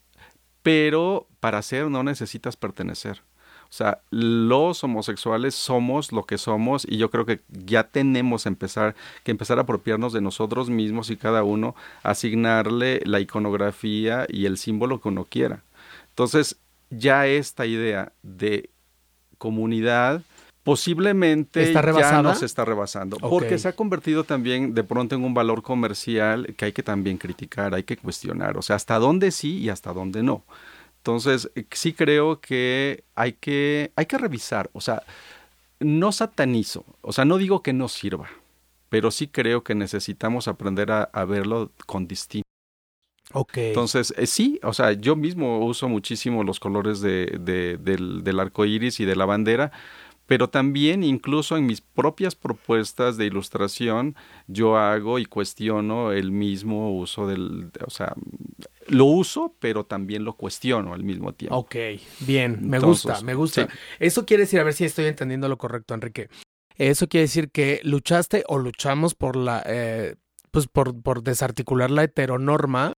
pero 0.62 1.27
para 1.39 1.62
ser 1.62 1.89
no 1.89 2.03
necesitas 2.03 2.56
pertenecer. 2.56 3.21
O 3.69 3.73
sea, 3.73 3.99
los 4.12 4.84
homosexuales 4.84 5.53
somos 5.53 6.13
lo 6.13 6.23
que 6.23 6.38
somos 6.38 6.86
y 6.89 6.97
yo 6.97 7.12
creo 7.12 7.25
que 7.25 7.41
ya 7.49 7.84
tenemos 7.84 8.45
empezar, 8.45 8.95
que 9.23 9.32
empezar 9.32 9.58
a 9.58 9.63
apropiarnos 9.63 10.13
de 10.13 10.21
nosotros 10.21 10.69
mismos 10.69 11.10
y 11.10 11.17
cada 11.17 11.43
uno 11.43 11.75
asignarle 12.01 13.01
la 13.06 13.19
iconografía 13.19 14.25
y 14.30 14.45
el 14.45 14.58
símbolo 14.58 15.01
que 15.01 15.10
uno 15.10 15.25
quiera. 15.25 15.63
Entonces, 16.10 16.56
ya 16.89 17.27
esta 17.27 17.65
idea 17.65 18.13
de 18.23 18.69
comunidad 19.38 20.21
posiblemente 20.67 21.63
¿Está 21.63 21.82
ya 21.97 22.21
nos 22.21 22.43
está 22.43 22.65
rebasando. 22.65 23.15
Porque 23.19 23.58
se 23.58 23.69
ha 23.69 23.71
convertido 23.73 24.25
también 24.25 24.73
de 24.73 24.84
pronto 24.84 25.15
en 25.15 25.23
un 25.23 25.34
valor 25.34 25.63
comercial 25.63 26.53
que 26.58 26.65
hay 26.65 26.71
que 26.73 26.84
también 26.84 27.17
criticar, 27.17 27.73
hay 27.73 27.84
que 27.84 27.95
cuestionar. 27.95 28.58
O 28.58 28.62
sea, 28.62 28.75
hasta 28.75 28.99
dónde 28.99 29.32
sí 29.32 29.60
y 29.60 29.69
hasta 29.69 29.93
dónde 29.93 30.23
no. 30.23 30.43
Entonces, 30.97 31.49
eh, 31.56 31.63
sí 31.71 31.93
creo 31.93 32.41
que 32.41 33.06
hay 33.15 33.32
que, 33.32 33.91
hay 33.95 34.06
que 34.08 34.17
revisar. 34.17 34.69
O 34.73 34.82
sea, 34.82 35.03
no 35.80 36.12
satanizo. 36.12 36.84
O 36.99 37.13
sea, 37.13 37.23
no 37.23 37.38
digo 37.38 37.63
que 37.63 37.71
no 37.71 37.88
sirva. 37.88 38.27
Pero 38.89 39.10
sí 39.10 39.30
creo 39.30 39.63
que 39.63 39.73
necesitamos 39.73 40.49
aprender 40.49 40.91
a, 40.91 41.03
a 41.03 41.23
verlo 41.23 41.71
con 41.86 42.10
distinto. 42.10 42.45
Ok. 43.32 43.58
Entonces, 43.58 44.13
eh, 44.17 44.27
sí, 44.27 44.60
o 44.63 44.73
sea, 44.73 44.91
yo 44.91 45.15
mismo 45.15 45.65
uso 45.65 45.88
muchísimo 45.88 46.43
los 46.43 46.60
colores 46.60 46.99
de, 46.99 47.38
de- 47.39 47.77
del, 47.77 48.25
del 48.25 48.39
arco 48.41 48.65
iris 48.65 48.99
y 48.99 49.06
de 49.06 49.15
la 49.15 49.25
bandera, 49.25 49.71
pero 50.28 50.50
también 50.50 51.04
incluso 51.04 51.58
en 51.58 51.66
mis 51.66 51.82
propias 51.82 52.36
propuestas 52.36 53.18
de 53.18 53.26
ilustración 53.26 54.16
yo 54.46 54.78
hago 54.78 55.18
y 55.20 55.26
cuestiono 55.26 56.12
el 56.12 56.32
mismo 56.32 56.96
uso 56.96 57.28
del, 57.28 57.72
o 57.86 57.90
sea, 57.90 58.13
lo 58.88 59.06
uso, 59.06 59.56
pero 59.60 59.86
también 59.86 60.24
lo 60.24 60.34
cuestiono 60.34 60.94
al 60.94 61.04
mismo 61.04 61.34
tiempo. 61.34 61.56
Ok, 61.56 61.76
bien, 62.20 62.60
me 62.62 62.80
gusta, 62.80 63.22
me 63.22 63.34
gusta. 63.34 63.68
Eso 64.00 64.26
quiere 64.26 64.44
decir, 64.44 64.60
a 64.60 64.63
ver 64.63 64.74
si 64.74 64.86
estoy 64.86 65.06
entendiendo 65.06 65.50
lo 65.50 65.58
correcto, 65.58 65.94
Enrique. 65.94 66.30
Eso 66.76 67.08
quiere 67.08 67.24
decir 67.24 67.50
que 67.50 67.80
luchaste 67.84 68.44
o 68.48 68.60
luchamos 68.60 69.16
por 69.16 69.36
la, 69.36 69.63
eh, 69.66 70.16
pues 70.52 70.68
por, 70.68 71.02
por 71.02 71.24
desarticular 71.24 71.90
la 71.90 72.04
heteronorma 72.04 72.94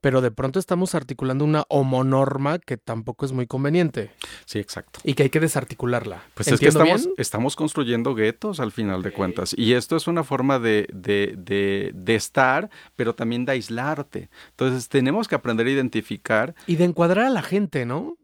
pero 0.00 0.20
de 0.20 0.30
pronto 0.30 0.58
estamos 0.58 0.94
articulando 0.94 1.44
una 1.44 1.64
homonorma 1.68 2.58
que 2.58 2.76
tampoco 2.76 3.26
es 3.26 3.32
muy 3.32 3.46
conveniente. 3.46 4.10
Sí, 4.44 4.58
exacto. 4.58 5.00
Y 5.04 5.14
que 5.14 5.24
hay 5.24 5.30
que 5.30 5.40
desarticularla. 5.40 6.22
Pues 6.34 6.48
es 6.48 6.60
que 6.60 6.68
estamos, 6.68 7.08
estamos 7.16 7.56
construyendo 7.56 8.14
guetos 8.14 8.60
al 8.60 8.72
final 8.72 9.02
de 9.02 9.12
cuentas. 9.12 9.54
Y 9.56 9.74
esto 9.74 9.96
es 9.96 10.06
una 10.06 10.24
forma 10.24 10.58
de, 10.58 10.88
de, 10.92 11.34
de, 11.36 11.90
de, 11.94 12.14
estar, 12.14 12.70
pero 12.96 13.14
también 13.14 13.44
de 13.44 13.52
aislarte. 13.52 14.30
Entonces 14.50 14.88
tenemos 14.88 15.28
que 15.28 15.34
aprender 15.34 15.66
a 15.66 15.70
identificar. 15.70 16.54
Y 16.66 16.76
de 16.76 16.84
encuadrar 16.84 17.26
a 17.26 17.30
la 17.30 17.42
gente, 17.42 17.86
¿no? 17.86 18.16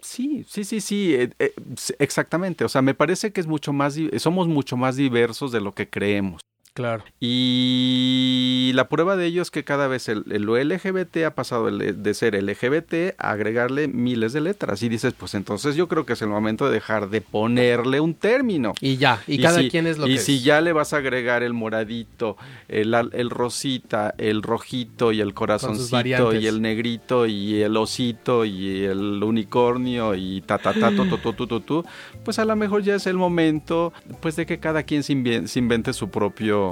Sí, 0.00 0.44
sí, 0.48 0.62
sí, 0.62 0.80
sí, 0.80 1.14
eh, 1.14 1.30
eh, 1.38 1.54
exactamente. 1.98 2.64
O 2.64 2.68
sea, 2.68 2.82
me 2.82 2.94
parece 2.94 3.32
que 3.32 3.40
es 3.40 3.46
mucho 3.46 3.72
más, 3.72 3.96
somos 4.18 4.46
mucho 4.46 4.76
más 4.76 4.96
diversos 4.96 5.50
de 5.50 5.60
lo 5.60 5.72
que 5.72 5.88
creemos. 5.88 6.40
Claro. 6.78 7.02
Y 7.18 8.70
la 8.74 8.88
prueba 8.88 9.16
de 9.16 9.26
ello 9.26 9.42
es 9.42 9.50
que 9.50 9.64
cada 9.64 9.88
vez 9.88 10.08
el, 10.08 10.22
lo 10.28 10.56
LGBT 10.56 11.24
ha 11.26 11.34
pasado 11.34 11.68
de 11.72 12.14
ser 12.14 12.40
LGBT 12.40 13.18
a 13.18 13.32
agregarle 13.32 13.88
miles 13.88 14.32
de 14.32 14.40
letras. 14.40 14.80
Y 14.84 14.88
dices, 14.88 15.12
pues 15.12 15.34
entonces 15.34 15.74
yo 15.74 15.88
creo 15.88 16.06
que 16.06 16.12
es 16.12 16.22
el 16.22 16.28
momento 16.28 16.66
de 16.66 16.74
dejar 16.74 17.10
de 17.10 17.20
ponerle 17.20 17.98
un 17.98 18.14
término. 18.14 18.74
Y 18.80 18.96
ya, 18.96 19.20
y, 19.26 19.42
cada 19.42 19.68
quien 19.68 19.88
es 19.88 19.98
lo 19.98 20.06
y 20.06 20.10
que 20.10 20.14
Y 20.14 20.18
si 20.18 20.40
ya 20.40 20.60
le 20.60 20.72
vas 20.72 20.92
a 20.92 20.98
agregar 20.98 21.42
el 21.42 21.52
moradito, 21.52 22.36
el, 22.68 22.94
el 22.94 23.30
rosita, 23.30 24.14
el 24.16 24.40
rojito 24.40 25.10
y 25.10 25.20
el 25.20 25.34
corazoncito 25.34 26.32
y 26.32 26.46
el 26.46 26.62
negrito 26.62 27.26
y 27.26 27.60
el 27.60 27.76
osito 27.76 28.44
y 28.44 28.84
el 28.84 29.20
unicornio 29.24 30.14
y 30.14 30.42
ta 30.42 30.58
ta 30.58 30.72
ta 30.72 30.92
tu, 30.94 31.08
tu, 31.18 31.32
tu, 31.32 31.60
tu, 31.60 31.84
pues 32.24 32.38
a 32.38 32.44
lo 32.44 32.54
mejor 32.54 32.84
ya 32.84 32.94
es 32.94 33.08
el 33.08 33.16
momento 33.16 33.92
pues 34.20 34.36
de 34.36 34.46
que 34.46 34.60
cada 34.60 34.84
quien 34.84 35.02
se 35.02 35.12
invente 35.12 35.92
su 35.92 36.08
propio 36.08 36.67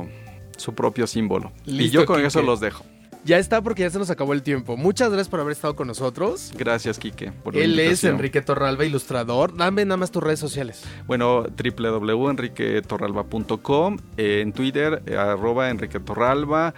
su 0.57 0.75
propio 0.75 1.07
símbolo. 1.07 1.53
y 1.65 1.91
yo 1.91 2.07
con 2.07 2.25
eso 2.25 2.43
los 2.43 2.61
dejo. 2.61 2.85
Ya 3.27 3.39
está 3.39 3.61
porque 3.61 3.83
ya 3.83 3.91
se 3.91 3.99
nos 3.99 4.09
acabó 4.09 4.33
el 4.35 4.45
tiempo. 4.45 4.77
Muchas 4.77 5.09
gracias 5.09 5.29
por 5.29 5.41
haber 5.41 5.51
estado 5.51 5.75
con 5.75 5.89
nosotros. 5.89 6.53
Gracias, 6.57 6.97
Quique. 6.97 7.33
Por 7.33 7.57
Él 7.57 7.77
es 7.81 8.05
Enrique 8.05 8.41
Torralba, 8.41 8.85
ilustrador. 8.85 9.57
Dame 9.57 9.85
nada 9.85 9.97
más 9.97 10.13
tus 10.13 10.23
redes 10.23 10.39
sociales. 10.39 10.85
Bueno, 11.09 11.43
www.enriquetorralba.com, 11.43 13.97
eh, 14.17 14.43
en 14.43 14.53
Twitter, 14.53 15.03
eh, 15.07 15.17
arroba 15.17 15.71
Enrique 15.71 15.99
Torralba, 15.99 16.73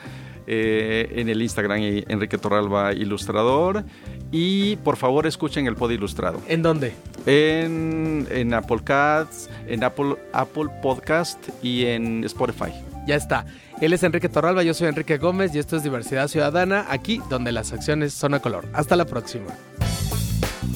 eh, 0.47 1.13
en 1.17 1.29
el 1.29 1.43
Instagram 1.43 1.81
Enrique 2.09 2.39
Torralba 2.39 2.95
Ilustrador. 2.95 3.85
Y 4.33 4.77
por 4.77 4.97
favor 4.97 5.27
escuchen 5.27 5.67
el 5.67 5.77
pod 5.77 5.91
ilustrado. 5.91 6.41
¿En 6.49 6.63
dónde? 6.63 6.95
En, 7.27 8.27
en 8.31 8.55
Apple 8.55 8.81
Cats, 8.83 9.51
en 9.67 9.85
Apple, 9.85 10.17
Apple 10.33 10.69
Podcast 10.81 11.47
y 11.63 11.85
en 11.85 12.25
Spotify. 12.25 12.73
Ya 13.09 13.15
está. 13.17 13.47
Él 13.81 13.95
es 13.95 14.03
Enrique 14.03 14.29
Torralba, 14.29 14.63
yo 14.63 14.75
soy 14.75 14.89
Enrique 14.89 15.17
Gómez 15.17 15.55
y 15.55 15.59
esto 15.59 15.79
es 15.79 15.83
Diversidad 15.83 16.29
Ciudadana, 16.29 16.85
aquí 16.91 17.23
donde 17.31 17.53
las 17.53 17.73
acciones 17.73 18.13
son 18.13 18.35
a 18.35 18.41
color. 18.41 18.69
Hasta 18.75 18.97
la 18.97 19.07
próxima. 19.07 19.47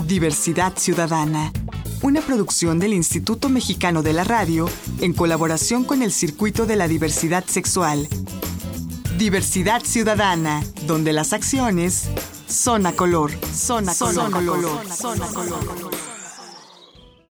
Diversidad 0.07 0.73
Ciudadana, 0.79 1.53
una 2.01 2.23
producción 2.23 2.79
del 2.79 2.95
Instituto 2.95 3.51
Mexicano 3.51 4.03
de 4.03 4.15
la 4.15 4.25
Radio 4.25 4.67
en 5.03 5.13
colaboración 5.13 5.85
con 5.85 6.01
el 6.01 6.11
Circuito 6.11 6.65
de 6.65 6.77
la 6.77 6.89
Diversidad 6.89 7.45
Sexual. 7.45 8.09
Diversidad 9.19 9.83
Ciudadana, 9.83 10.63
donde 10.87 11.13
las 11.13 11.35
acciones 11.35 12.09
son 12.49 12.87
a 12.87 12.93
color, 12.93 13.31
son 13.53 13.91
a 13.91 13.95
color, 13.95 14.31
color, 14.31 14.89
son 14.89 15.23
a 15.23 15.27
color. 15.27 16.12